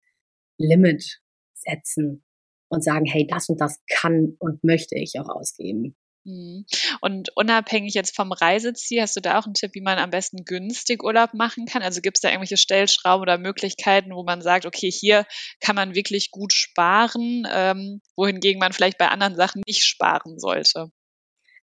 Limit 0.59 1.21
setzen 1.55 2.25
und 2.69 2.85
sagen, 2.85 3.07
hey, 3.07 3.27
das 3.27 3.49
und 3.49 3.61
das 3.61 3.81
kann 3.91 4.37
und 4.39 4.63
möchte 4.63 4.97
ich 4.97 5.19
auch 5.19 5.29
ausgeben. 5.29 5.97
Mhm. 6.25 6.65
Und 7.01 7.31
unabhängig 7.37 7.95
jetzt 7.95 8.15
vom 8.15 8.31
Reiseziel, 8.33 9.01
hast 9.01 9.17
du 9.17 9.21
da 9.21 9.39
auch 9.39 9.47
einen 9.47 9.55
Tipp, 9.55 9.73
wie 9.75 9.81
man 9.81 9.99
am 9.99 10.11
besten 10.11 10.45
günstig 10.45 11.03
Urlaub 11.03 11.35
machen 11.35 11.67
kann? 11.67 11.83
Also 11.83 12.01
gibt 12.01 12.19
es 12.19 12.21
da 12.21 12.29
irgendwelche 12.29 12.57
Stellschrauben 12.57 13.23
oder 13.23 13.39
Möglichkeiten, 13.39 14.15
wo 14.15 14.23
man 14.23 14.41
sagt, 14.41 14.67
okay, 14.67 14.91
hier 14.91 15.27
kann 15.61 15.75
man 15.75 15.95
wirklich 15.95 16.31
gut 16.31 16.53
sparen, 16.53 17.47
ähm, 17.53 18.01
wohingegen 18.17 18.61
man 18.61 18.73
vielleicht 18.73 18.99
bei 18.99 19.09
anderen 19.09 19.35
Sachen 19.35 19.63
nicht 19.67 19.85
sparen 19.85 20.39
sollte? 20.39 20.91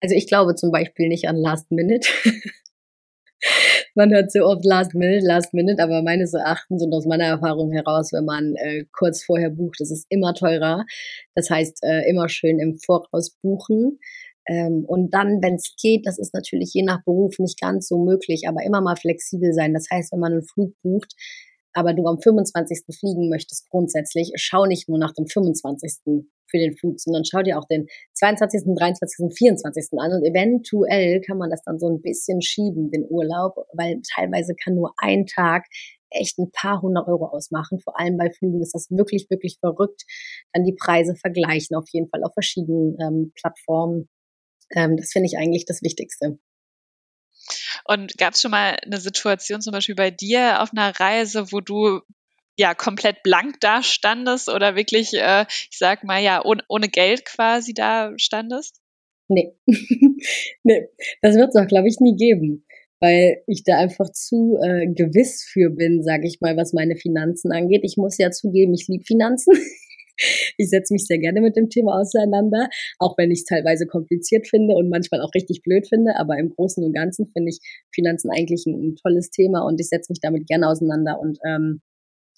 Also 0.00 0.14
ich 0.14 0.26
glaube 0.26 0.54
zum 0.54 0.70
Beispiel 0.70 1.08
nicht 1.08 1.28
an 1.28 1.36
Last 1.36 1.70
Minute. 1.70 2.08
man 3.94 4.12
hört 4.12 4.30
so 4.30 4.40
oft 4.44 4.64
Last 4.64 4.94
Minute, 4.94 5.26
Last 5.26 5.54
Minute, 5.54 5.82
aber 5.82 6.02
meines 6.02 6.34
Erachtens 6.34 6.82
und 6.82 6.92
aus 6.92 7.06
meiner 7.06 7.24
Erfahrung 7.24 7.72
heraus, 7.72 8.12
wenn 8.12 8.24
man 8.24 8.54
äh, 8.56 8.84
kurz 8.92 9.24
vorher 9.24 9.50
bucht, 9.50 9.80
ist 9.80 9.90
es 9.90 10.06
immer 10.08 10.34
teurer. 10.34 10.84
Das 11.34 11.50
heißt, 11.50 11.82
äh, 11.82 12.08
immer 12.08 12.28
schön 12.28 12.58
im 12.58 12.78
Voraus 12.78 13.36
buchen. 13.42 13.98
Ähm, 14.48 14.84
und 14.86 15.12
dann, 15.12 15.42
wenn 15.42 15.54
es 15.54 15.74
geht, 15.80 16.06
das 16.06 16.18
ist 16.18 16.34
natürlich 16.34 16.72
je 16.72 16.82
nach 16.82 17.02
Beruf 17.04 17.38
nicht 17.38 17.60
ganz 17.60 17.88
so 17.88 17.98
möglich, 17.98 18.44
aber 18.48 18.62
immer 18.64 18.80
mal 18.80 18.96
flexibel 18.96 19.52
sein. 19.52 19.74
Das 19.74 19.86
heißt, 19.90 20.12
wenn 20.12 20.20
man 20.20 20.32
einen 20.32 20.46
Flug 20.46 20.74
bucht, 20.82 21.14
aber 21.72 21.92
du 21.92 22.06
am 22.06 22.20
25. 22.20 22.84
fliegen 22.98 23.28
möchtest 23.28 23.68
grundsätzlich, 23.68 24.32
schau 24.36 24.66
nicht 24.66 24.88
nur 24.88 24.98
nach 24.98 25.12
dem 25.12 25.26
25. 25.26 26.24
für 26.48 26.58
den 26.58 26.76
Flug, 26.76 27.00
sondern 27.00 27.24
schau 27.24 27.42
dir 27.42 27.58
auch 27.58 27.66
den 27.66 27.86
22., 28.14 28.62
23., 28.76 29.36
24. 29.36 29.98
an 29.98 30.12
und 30.12 30.24
eventuell 30.24 31.20
kann 31.20 31.38
man 31.38 31.50
das 31.50 31.62
dann 31.62 31.78
so 31.78 31.88
ein 31.88 32.02
bisschen 32.02 32.42
schieben, 32.42 32.90
den 32.90 33.06
Urlaub, 33.08 33.66
weil 33.72 34.00
teilweise 34.14 34.54
kann 34.54 34.74
nur 34.74 34.94
ein 34.98 35.26
Tag 35.26 35.64
echt 36.10 36.38
ein 36.38 36.50
paar 36.50 36.82
hundert 36.82 37.08
Euro 37.08 37.26
ausmachen. 37.26 37.80
Vor 37.80 37.98
allem 37.98 38.16
bei 38.16 38.30
Flügen 38.30 38.62
ist 38.62 38.74
das 38.74 38.90
wirklich, 38.90 39.28
wirklich 39.30 39.58
verrückt. 39.60 40.04
Dann 40.52 40.64
die 40.64 40.74
Preise 40.74 41.14
vergleichen 41.16 41.76
auf 41.76 41.88
jeden 41.90 42.08
Fall 42.08 42.22
auf 42.24 42.32
verschiedenen 42.32 42.96
ähm, 43.00 43.32
Plattformen. 43.34 44.08
Ähm, 44.70 44.96
das 44.96 45.12
finde 45.12 45.26
ich 45.26 45.38
eigentlich 45.38 45.64
das 45.64 45.82
Wichtigste. 45.82 46.38
Und 47.84 48.18
gab 48.18 48.34
es 48.34 48.40
schon 48.40 48.50
mal 48.50 48.76
eine 48.84 48.98
Situation 48.98 49.60
zum 49.60 49.72
Beispiel 49.72 49.94
bei 49.94 50.10
dir 50.10 50.62
auf 50.62 50.72
einer 50.72 50.98
Reise, 50.98 51.52
wo 51.52 51.60
du 51.60 52.00
ja 52.56 52.74
komplett 52.74 53.22
blank 53.22 53.60
da 53.60 53.82
standest 53.82 54.48
oder 54.48 54.76
wirklich, 54.76 55.14
äh, 55.14 55.46
ich 55.70 55.78
sag 55.78 56.04
mal 56.04 56.22
ja, 56.22 56.44
ohne, 56.44 56.62
ohne 56.68 56.88
Geld 56.88 57.24
quasi 57.24 57.74
da 57.74 58.12
standest? 58.16 58.80
Nee. 59.28 59.54
nee, 60.62 60.88
das 61.22 61.36
wird 61.36 61.50
es 61.50 61.56
auch, 61.56 61.66
glaube 61.66 61.88
ich, 61.88 62.00
nie 62.00 62.16
geben 62.16 62.66
weil 63.00 63.42
ich 63.46 63.62
da 63.64 63.76
einfach 63.78 64.10
zu 64.10 64.58
äh, 64.62 64.86
gewiss 64.86 65.44
für 65.44 65.70
bin, 65.70 66.02
sage 66.02 66.26
ich 66.26 66.40
mal, 66.40 66.56
was 66.56 66.72
meine 66.72 66.96
Finanzen 66.96 67.52
angeht. 67.52 67.82
Ich 67.84 67.96
muss 67.96 68.18
ja 68.18 68.30
zugeben, 68.30 68.74
ich 68.74 68.88
liebe 68.88 69.04
Finanzen. 69.04 69.52
ich 70.56 70.70
setze 70.70 70.94
mich 70.94 71.06
sehr 71.06 71.18
gerne 71.18 71.40
mit 71.40 71.56
dem 71.56 71.68
Thema 71.68 72.00
auseinander, 72.00 72.68
auch 72.98 73.18
wenn 73.18 73.30
ich 73.30 73.40
es 73.40 73.44
teilweise 73.44 73.86
kompliziert 73.86 74.48
finde 74.48 74.74
und 74.74 74.88
manchmal 74.88 75.20
auch 75.20 75.34
richtig 75.34 75.62
blöd 75.62 75.86
finde. 75.88 76.16
Aber 76.16 76.38
im 76.38 76.50
Großen 76.50 76.82
und 76.82 76.94
Ganzen 76.94 77.26
finde 77.26 77.50
ich 77.50 77.58
Finanzen 77.94 78.30
eigentlich 78.30 78.64
ein, 78.66 78.74
ein 78.74 78.96
tolles 78.96 79.30
Thema 79.30 79.60
und 79.66 79.80
ich 79.80 79.88
setze 79.88 80.10
mich 80.10 80.20
damit 80.20 80.46
gerne 80.46 80.68
auseinander 80.68 81.20
und 81.20 81.38
ähm, 81.46 81.82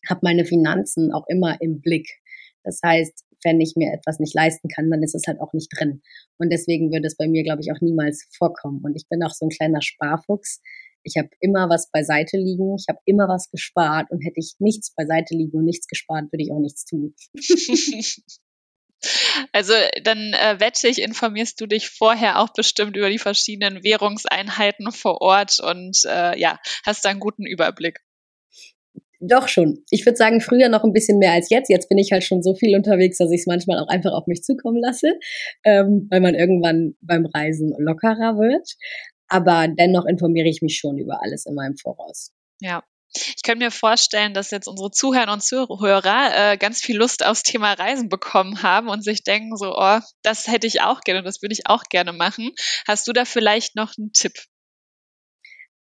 habe 0.08 0.20
meine 0.22 0.44
Finanzen 0.44 1.12
auch 1.12 1.26
immer 1.28 1.60
im 1.60 1.80
Blick. 1.80 2.08
Das 2.64 2.80
heißt, 2.84 3.24
wenn 3.44 3.60
ich 3.60 3.74
mir 3.76 3.92
etwas 3.92 4.18
nicht 4.18 4.34
leisten 4.34 4.68
kann, 4.68 4.90
dann 4.90 5.02
ist 5.02 5.14
es 5.14 5.26
halt 5.26 5.40
auch 5.40 5.52
nicht 5.52 5.68
drin. 5.76 6.02
Und 6.38 6.50
deswegen 6.50 6.92
würde 6.92 7.06
es 7.06 7.16
bei 7.16 7.28
mir, 7.28 7.44
glaube 7.44 7.62
ich, 7.62 7.72
auch 7.72 7.80
niemals 7.80 8.26
vorkommen. 8.36 8.80
Und 8.82 8.96
ich 8.96 9.08
bin 9.08 9.22
auch 9.22 9.32
so 9.32 9.46
ein 9.46 9.50
kleiner 9.50 9.82
Sparfuchs. 9.82 10.60
Ich 11.04 11.16
habe 11.16 11.30
immer 11.40 11.70
was 11.70 11.90
beiseite 11.90 12.36
liegen, 12.36 12.76
ich 12.76 12.86
habe 12.88 12.98
immer 13.04 13.28
was 13.28 13.50
gespart 13.50 14.10
und 14.10 14.20
hätte 14.20 14.38
ich 14.38 14.54
nichts 14.58 14.94
beiseite 14.94 15.34
liegen 15.34 15.56
und 15.56 15.64
nichts 15.64 15.86
gespart, 15.86 16.24
würde 16.32 16.42
ich 16.42 16.52
auch 16.52 16.60
nichts 16.60 16.84
tun. 16.84 17.14
Also 19.52 19.74
dann 20.02 20.32
äh, 20.32 20.58
wette 20.58 20.88
ich, 20.88 21.00
informierst 21.00 21.60
du 21.60 21.66
dich 21.66 21.88
vorher 21.88 22.40
auch 22.40 22.52
bestimmt 22.52 22.96
über 22.96 23.08
die 23.08 23.20
verschiedenen 23.20 23.84
Währungseinheiten 23.84 24.90
vor 24.90 25.20
Ort 25.20 25.60
und 25.60 25.98
äh, 26.04 26.38
ja, 26.38 26.58
hast 26.84 27.04
da 27.04 27.10
einen 27.10 27.20
guten 27.20 27.46
Überblick. 27.46 28.00
Doch 29.20 29.48
schon. 29.48 29.84
Ich 29.90 30.06
würde 30.06 30.16
sagen, 30.16 30.40
früher 30.40 30.68
noch 30.68 30.84
ein 30.84 30.92
bisschen 30.92 31.18
mehr 31.18 31.32
als 31.32 31.50
jetzt. 31.50 31.68
Jetzt 31.68 31.88
bin 31.88 31.98
ich 31.98 32.12
halt 32.12 32.22
schon 32.22 32.42
so 32.42 32.54
viel 32.54 32.76
unterwegs, 32.76 33.18
dass 33.18 33.32
ich 33.32 33.40
es 33.40 33.46
manchmal 33.46 33.78
auch 33.78 33.88
einfach 33.88 34.12
auf 34.12 34.26
mich 34.26 34.42
zukommen 34.42 34.80
lasse, 34.80 35.18
ähm, 35.64 36.06
weil 36.10 36.20
man 36.20 36.34
irgendwann 36.34 36.94
beim 37.00 37.26
Reisen 37.26 37.74
lockerer 37.78 38.38
wird. 38.38 38.76
Aber 39.26 39.66
dennoch 39.68 40.06
informiere 40.06 40.48
ich 40.48 40.62
mich 40.62 40.78
schon 40.78 40.98
über 40.98 41.22
alles 41.22 41.46
in 41.46 41.54
meinem 41.54 41.76
Voraus. 41.76 42.32
Ja, 42.60 42.84
ich 43.14 43.42
könnte 43.42 43.64
mir 43.64 43.70
vorstellen, 43.70 44.34
dass 44.34 44.50
jetzt 44.50 44.68
unsere 44.68 44.90
Zuhörer 44.90 45.32
und 45.32 45.42
Zuhörer 45.42 46.52
äh, 46.52 46.56
ganz 46.56 46.80
viel 46.80 46.96
Lust 46.96 47.24
aufs 47.24 47.42
Thema 47.42 47.72
Reisen 47.72 48.08
bekommen 48.08 48.62
haben 48.62 48.88
und 48.88 49.02
sich 49.02 49.24
denken 49.24 49.56
so, 49.56 49.74
oh, 49.76 50.00
das 50.22 50.46
hätte 50.46 50.66
ich 50.66 50.82
auch 50.82 51.00
gerne 51.00 51.20
und 51.20 51.24
das 51.24 51.42
würde 51.42 51.54
ich 51.54 51.66
auch 51.66 51.84
gerne 51.84 52.12
machen. 52.12 52.52
Hast 52.86 53.08
du 53.08 53.12
da 53.12 53.24
vielleicht 53.24 53.76
noch 53.76 53.94
einen 53.98 54.12
Tipp? 54.12 54.34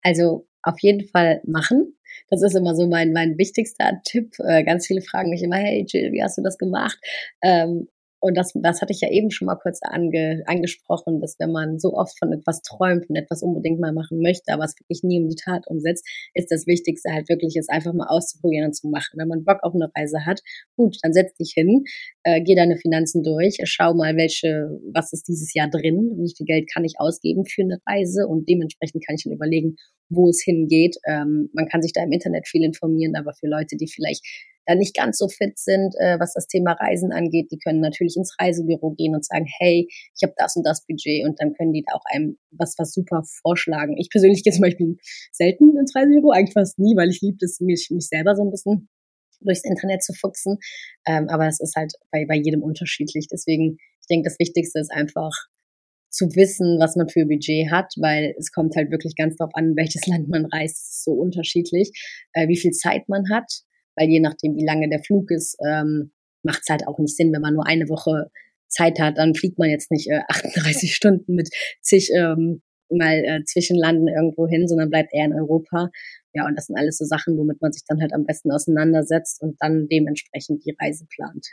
Also 0.02 0.48
auf 0.62 0.76
jeden 0.82 1.08
Fall 1.08 1.42
machen. 1.46 1.98
Das 2.30 2.42
ist 2.42 2.56
immer 2.56 2.76
so 2.76 2.88
mein, 2.88 3.14
mein 3.14 3.38
wichtigster 3.38 4.02
Tipp. 4.04 4.34
Äh, 4.40 4.64
ganz 4.64 4.88
viele 4.88 5.02
fragen 5.02 5.30
mich 5.30 5.44
immer, 5.44 5.58
hey 5.58 5.86
Jill, 5.88 6.12
wie 6.12 6.24
hast 6.24 6.38
du 6.38 6.42
das 6.42 6.58
gemacht? 6.58 6.98
Ähm, 7.42 7.88
und 8.20 8.36
das, 8.36 8.54
das 8.56 8.82
hatte 8.82 8.94
ich 8.94 9.02
ja 9.02 9.12
eben 9.12 9.30
schon 9.30 9.46
mal 9.46 9.56
kurz 9.56 9.80
ange, 9.84 10.44
angesprochen, 10.46 11.20
dass 11.20 11.36
wenn 11.40 11.52
man 11.52 11.80
so 11.80 11.94
oft 11.94 12.18
von 12.18 12.34
etwas 12.34 12.62
träumt 12.62 13.10
und 13.10 13.16
etwas 13.16 13.44
unbedingt 13.44 13.80
mal 13.80 13.94
machen 13.94 14.20
möchte, 14.20 14.52
aber 14.54 14.64
es 14.64 14.76
wirklich 14.80 15.04
nie 15.04 15.18
in 15.18 15.30
die 15.30 15.36
Tat 15.36 15.68
umsetzt, 15.68 16.08
ist 16.34 16.52
das 16.52 16.66
Wichtigste 16.66 17.12
halt 17.12 17.30
wirklich, 17.30 17.56
es 17.56 17.70
einfach 17.70 17.94
mal 17.94 18.08
auszuprobieren 18.08 18.68
und 18.68 18.74
zu 18.74 18.88
machen. 18.88 19.18
Wenn 19.18 19.28
man 19.28 19.44
Bock 19.44 19.60
auf 19.64 19.76
eine 19.76 19.92
Reise 19.96 20.26
hat, 20.26 20.42
gut, 20.76 20.98
dann 21.04 21.14
setz 21.14 21.36
dich 21.36 21.52
hin, 21.54 21.84
äh, 22.24 22.42
geh 22.42 22.56
deine 22.56 22.78
Finanzen 22.78 23.24
durch, 23.24 23.58
schau 23.64 23.94
mal, 23.94 24.16
welche, 24.18 24.80
was 24.92 25.14
ist 25.14 25.28
dieses 25.28 25.54
Jahr 25.54 25.70
drin, 25.70 26.16
wie 26.18 26.34
viel 26.36 26.46
Geld 26.46 26.70
kann 26.74 26.84
ich 26.84 26.96
ausgeben 26.98 27.46
für 27.46 27.64
eine 27.64 27.80
Reise 27.86 28.28
und 28.28 28.50
dementsprechend 28.50 29.06
kann 29.06 29.16
ich 29.16 29.24
dann 29.24 29.34
überlegen, 29.34 29.76
wo 30.10 30.30
es 30.30 30.42
hingeht. 30.44 30.98
Ähm, 31.08 31.50
man 31.54 31.68
kann 31.68 31.82
sich 31.82 31.94
da 31.94 32.04
im 32.04 32.12
Internet 32.12 32.48
viel 32.48 32.64
informieren, 32.64 33.16
aber 33.16 33.34
für 33.34 33.48
Leute, 33.48 33.76
die 33.78 33.88
vielleicht 33.88 34.24
da 34.66 34.76
nicht 34.76 34.96
ganz 34.96 35.18
so 35.18 35.28
fit 35.28 35.58
sind, 35.58 35.94
äh, 36.00 36.20
was 36.20 36.34
das 36.34 36.48
Thema 36.48 36.74
Reisen 36.74 37.12
angeht, 37.12 37.52
die 37.52 37.60
können 37.60 37.80
natürlich 37.80 38.16
ins 38.18 38.36
Reisebüro 38.40 38.92
gehen 38.92 39.16
und 39.16 39.26
sagen, 39.26 39.46
hey, 39.60 39.88
ich 39.90 40.24
habe 40.24 40.34
das 40.38 40.56
und 40.56 40.66
das 40.66 40.86
Budget 40.86 41.26
und 41.26 41.40
dann 41.40 41.54
können 41.54 41.74
die 41.74 41.84
da 41.86 41.96
auch 41.96 42.04
einem 42.14 42.38
was, 42.52 42.76
was 42.78 42.94
super 42.94 43.24
vorschlagen. 43.42 43.98
Ich 43.98 44.10
persönlich 44.10 44.44
gehe 44.44 44.54
zum 44.54 44.62
Beispiel 44.62 44.98
selten 45.32 45.78
ins 45.78 45.96
Reisebüro, 45.96 46.32
eigentlich 46.32 46.54
fast 46.54 46.80
nie, 46.80 46.96
weil 46.96 47.10
ich 47.10 47.22
liebe 47.22 47.38
es, 47.42 47.60
mich, 47.60 47.90
mich 47.92 48.08
selber 48.08 48.36
so 48.36 48.44
ein 48.44 48.52
bisschen 48.52 48.90
durchs 49.42 49.64
Internet 49.64 50.04
zu 50.04 50.14
fuchsen. 50.14 50.58
Ähm, 51.08 51.28
aber 51.30 51.48
es 51.48 51.60
ist 51.60 51.76
halt 51.76 51.94
bei, 52.12 52.26
bei 52.26 52.36
jedem 52.36 52.64
unterschiedlich. 52.64 53.28
Deswegen, 53.32 53.78
ich 54.02 54.08
denke, 54.10 54.30
das 54.30 54.40
Wichtigste 54.40 54.80
ist 54.80 54.92
einfach 54.92 55.32
zu 56.10 56.28
wissen, 56.36 56.80
was 56.80 56.96
man 56.96 57.10
für 57.10 57.26
Budget 57.26 57.70
hat, 57.72 57.94
weil 57.98 58.34
es 58.40 58.52
kommt 58.52 58.76
halt 58.76 58.90
wirklich 58.90 59.16
ganz 59.16 59.36
darauf 59.36 59.54
an, 59.54 59.74
welches 59.76 60.08
Land 60.08 60.30
man 60.30 60.46
reist, 60.46 61.04
so 61.04 61.12
unterschiedlich, 61.12 61.92
äh, 62.34 62.48
wie 62.48 62.58
viel 62.58 62.72
Zeit 62.72 63.08
man 63.10 63.30
hat, 63.32 63.52
weil 63.96 64.10
je 64.10 64.20
nachdem, 64.20 64.56
wie 64.56 64.66
lange 64.66 64.90
der 64.90 65.04
Flug 65.04 65.32
ist, 65.32 65.58
ähm, 65.66 66.12
macht 66.44 66.62
es 66.62 66.70
halt 66.70 66.88
auch 66.88 67.00
nicht 67.00 67.16
Sinn, 67.16 67.34
wenn 67.34 67.42
man 67.42 67.54
nur 67.54 67.66
eine 67.66 67.90
Woche 67.90 68.30
Zeit 68.68 69.00
hat, 69.00 69.18
dann 69.18 69.36
fliegt 69.36 69.58
man 69.58 69.70
jetzt 69.70 69.92
nicht 69.92 70.10
äh, 70.10 70.22
38 70.28 70.96
Stunden 70.96 71.36
mit 71.36 71.50
zig 71.82 72.12
ähm, 72.16 72.62
mal 72.90 73.24
äh, 73.26 73.44
Zwischenlanden 73.46 74.08
irgendwo 74.08 74.48
hin, 74.48 74.68
sondern 74.68 74.90
bleibt 74.90 75.14
eher 75.14 75.26
in 75.26 75.34
Europa. 75.34 75.90
Ja, 76.34 76.46
und 76.46 76.56
das 76.56 76.68
sind 76.68 76.78
alles 76.78 76.98
so 76.98 77.06
Sachen, 77.06 77.38
womit 77.38 77.62
man 77.62 77.72
sich 77.72 77.84
dann 77.88 78.02
halt 78.02 78.14
am 78.14 78.26
besten 78.26 78.52
auseinandersetzt 78.52 79.42
und 79.42 79.56
dann 79.60 79.88
dementsprechend 79.88 80.66
die 80.66 80.76
Reise 80.80 81.06
plant. 81.08 81.48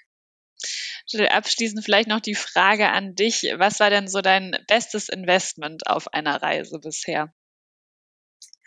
Abschließend 1.31 1.85
vielleicht 1.85 2.09
noch 2.09 2.21
die 2.21 2.35
Frage 2.35 2.89
an 2.91 3.15
dich. 3.15 3.53
Was 3.57 3.81
war 3.81 3.91
denn 3.91 4.09
so 4.09 4.21
dein 4.21 4.57
bestes 4.69 5.09
Investment 5.09 5.87
auf 5.87 6.13
einer 6.13 6.41
Reise 6.43 6.79
bisher? 6.79 7.33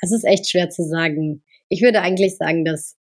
Das 0.02 0.12
ist 0.12 0.26
echt 0.26 0.50
schwer 0.50 0.70
zu 0.70 0.84
sagen. 0.84 1.44
Ich 1.70 1.82
würde 1.82 2.02
eigentlich 2.02 2.38
sagen, 2.38 2.66
dass 2.66 2.98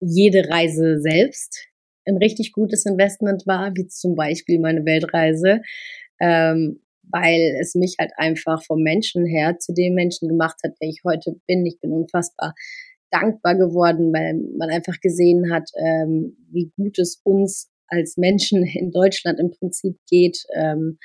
jede 0.00 0.48
Reise 0.48 1.00
selbst 1.00 1.68
ein 2.06 2.16
richtig 2.16 2.52
gutes 2.52 2.86
Investment 2.86 3.46
war, 3.46 3.72
wie 3.74 3.86
zum 3.86 4.14
Beispiel 4.14 4.58
meine 4.58 4.84
Weltreise, 4.84 5.60
ähm, 6.20 6.80
weil 7.10 7.56
es 7.60 7.74
mich 7.74 7.96
halt 7.98 8.12
einfach 8.16 8.62
vom 8.64 8.82
Menschen 8.82 9.26
her 9.26 9.58
zu 9.58 9.72
dem 9.72 9.94
Menschen 9.94 10.28
gemacht 10.28 10.56
hat, 10.64 10.72
der 10.80 10.88
ich 10.88 11.02
heute 11.04 11.36
bin. 11.46 11.64
Ich 11.66 11.80
bin 11.80 11.92
unfassbar 11.92 12.54
dankbar 13.10 13.56
geworden, 13.56 14.12
weil 14.12 14.34
man 14.58 14.70
einfach 14.70 15.00
gesehen 15.00 15.52
hat, 15.52 15.70
ähm, 15.78 16.36
wie 16.50 16.70
gut 16.76 16.98
es 16.98 17.20
uns 17.24 17.70
als 17.88 18.16
Menschen 18.16 18.64
in 18.64 18.90
Deutschland 18.90 19.40
im 19.40 19.50
Prinzip 19.50 19.96
geht. 20.08 20.44
Ähm, 20.54 20.98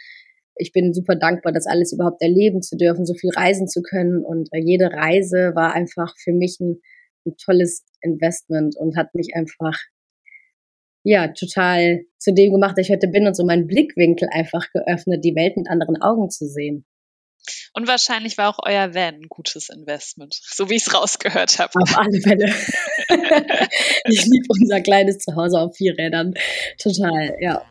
ich 0.56 0.72
bin 0.72 0.94
super 0.94 1.16
dankbar, 1.16 1.52
das 1.52 1.66
alles 1.66 1.94
überhaupt 1.94 2.22
erleben 2.22 2.62
zu 2.62 2.78
dürfen, 2.78 3.06
so 3.06 3.14
viel 3.14 3.32
reisen 3.32 3.68
zu 3.68 3.82
können. 3.82 4.24
Und 4.24 4.50
äh, 4.52 4.60
jede 4.60 4.92
Reise 4.92 5.54
war 5.56 5.74
einfach 5.74 6.14
für 6.18 6.34
mich 6.34 6.60
ein, 6.60 6.80
ein 7.26 7.36
tolles 7.38 7.86
Investment 8.04 8.76
und 8.78 8.98
hat 8.98 9.16
mich 9.16 9.36
einfach 9.36 9.78
ja 11.04 11.28
total 11.30 12.06
zu 12.18 12.34
dem 12.34 12.54
gemacht, 12.54 12.78
der 12.78 12.84
ich 12.84 12.92
heute 12.92 13.08
bin 13.08 13.28
und 13.28 13.36
so 13.36 13.46
meinen 13.46 13.68
Blickwinkel 13.68 14.30
einfach 14.32 14.70
geöffnet, 14.72 15.24
die 15.24 15.36
Welt 15.36 15.58
mit 15.58 15.70
anderen 15.70 16.02
Augen 16.02 16.30
zu 16.30 16.48
sehen. 16.48 16.86
Und 17.74 17.88
wahrscheinlich 17.88 18.38
war 18.38 18.50
auch 18.50 18.60
euer 18.66 18.94
Van 18.94 19.16
ein 19.16 19.28
gutes 19.28 19.70
Investment, 19.70 20.34
so 20.44 20.70
wie 20.70 20.76
ich 20.76 20.88
es 20.88 20.94
rausgehört 20.94 21.60
habe. 21.60 21.74
Auf 21.82 21.98
alle 21.98 22.22
Fälle. 22.22 22.46
ich 24.06 24.26
liebe 24.26 24.46
unser 24.48 24.82
kleines 24.82 25.18
Zuhause 25.20 25.60
auf 25.60 25.76
vier 25.76 25.98
Rädern. 25.98 26.34
Total, 26.78 27.36
ja. 27.42 27.66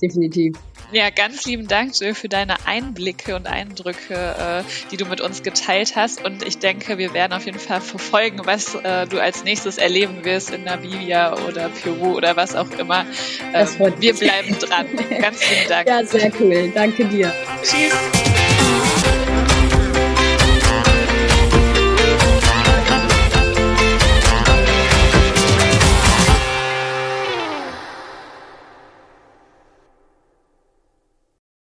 Definitiv. 0.00 0.56
Ja, 0.92 1.10
ganz 1.10 1.44
lieben 1.44 1.68
Dank, 1.68 1.98
Jill, 1.98 2.14
für 2.14 2.28
deine 2.28 2.66
Einblicke 2.66 3.36
und 3.36 3.46
Eindrücke, 3.46 4.14
äh, 4.14 4.62
die 4.90 4.96
du 4.96 5.06
mit 5.06 5.20
uns 5.20 5.42
geteilt 5.42 5.94
hast. 5.94 6.24
Und 6.24 6.42
ich 6.46 6.58
denke, 6.58 6.98
wir 6.98 7.14
werden 7.14 7.32
auf 7.32 7.46
jeden 7.46 7.60
Fall 7.60 7.80
verfolgen, 7.80 8.40
was 8.44 8.74
äh, 8.74 9.06
du 9.06 9.20
als 9.20 9.44
nächstes 9.44 9.78
erleben 9.78 10.24
wirst 10.24 10.50
in 10.50 10.64
Namibia 10.64 11.36
oder 11.46 11.68
Peru 11.68 12.16
oder 12.16 12.36
was 12.36 12.56
auch 12.56 12.70
immer. 12.72 13.06
Ähm, 13.54 13.68
wir 13.98 14.14
bleiben 14.14 14.58
dran. 14.58 14.86
ganz 15.20 15.48
lieben 15.48 15.68
Dank. 15.68 15.88
Ja, 15.88 16.04
sehr 16.04 16.32
cool. 16.40 16.72
Danke 16.74 17.04
dir. 17.04 17.32
Tschüss. 17.62 18.69